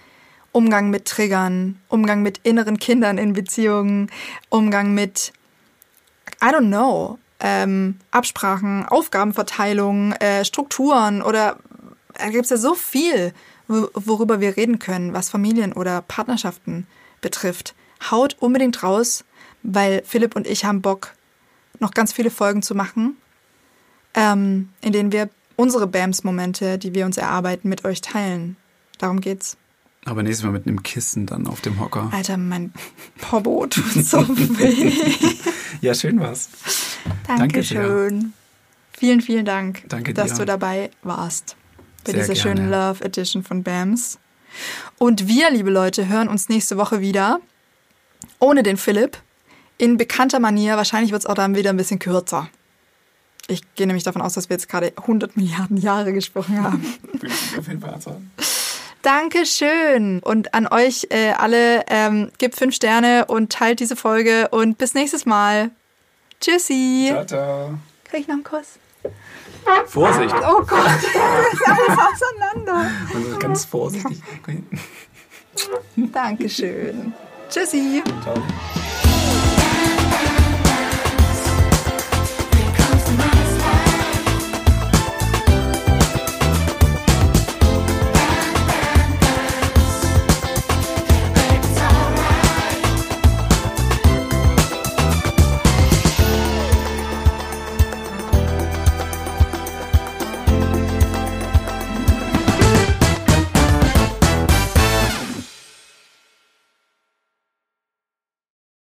[0.52, 4.10] Umgang mit Triggern, Umgang mit inneren Kindern in Beziehungen,
[4.50, 5.32] Umgang mit,
[6.44, 11.58] I don't know, ähm, Absprachen, Aufgabenverteilung, äh, Strukturen oder
[12.18, 13.34] da gibt es ja so viel,
[13.68, 16.86] wo- worüber wir reden können, was Familien oder Partnerschaften
[17.22, 17.74] betrifft.
[18.10, 19.24] Haut unbedingt raus,
[19.64, 21.14] weil Philipp und ich haben Bock,
[21.80, 23.18] noch ganz viele Folgen zu machen,
[24.14, 28.58] ähm, in denen wir unsere BAMS-Momente, die wir uns erarbeiten, mit euch teilen.
[28.98, 29.58] Darum geht's.
[30.06, 32.10] Aber nächstes Mal mit einem Kissen dann auf dem Hocker.
[32.12, 32.74] Alter, mein
[33.20, 34.92] Popo tut so weh.
[35.82, 36.50] Ja, schön war's.
[37.26, 37.42] Danke.
[37.42, 38.34] Dankeschön.
[38.92, 41.56] Vielen, vielen Dank, Danke dass du dabei warst
[42.04, 42.58] bei Sehr dieser gerne.
[42.58, 44.20] schönen Love Edition von BAMS.
[45.00, 47.40] Und wir, liebe Leute, hören uns nächste Woche wieder.
[48.40, 49.18] Ohne den Philipp.
[49.82, 50.78] In bekannter Manier.
[50.78, 52.48] Wahrscheinlich wird es auch dann wieder ein bisschen kürzer.
[53.48, 56.86] Ich gehe nämlich davon aus, dass wir jetzt gerade 100 Milliarden Jahre gesprochen haben.
[57.58, 57.98] Auf jeden Fall.
[59.02, 60.20] Dankeschön.
[60.20, 64.50] Und an euch äh, alle, ähm, gebt fünf Sterne und teilt diese Folge.
[64.50, 65.72] Und bis nächstes Mal.
[66.42, 67.08] Tschüssi.
[67.10, 67.80] Ciao, ciao.
[68.04, 68.78] Krieg ich noch einen Kuss?
[69.88, 70.36] Vorsicht.
[70.36, 72.92] Oh Gott, das ist alles auseinander.
[73.16, 74.22] Also ganz vorsichtig.
[75.96, 77.14] Dankeschön.
[77.50, 78.04] Tschüssi.
[78.22, 78.36] Ciao.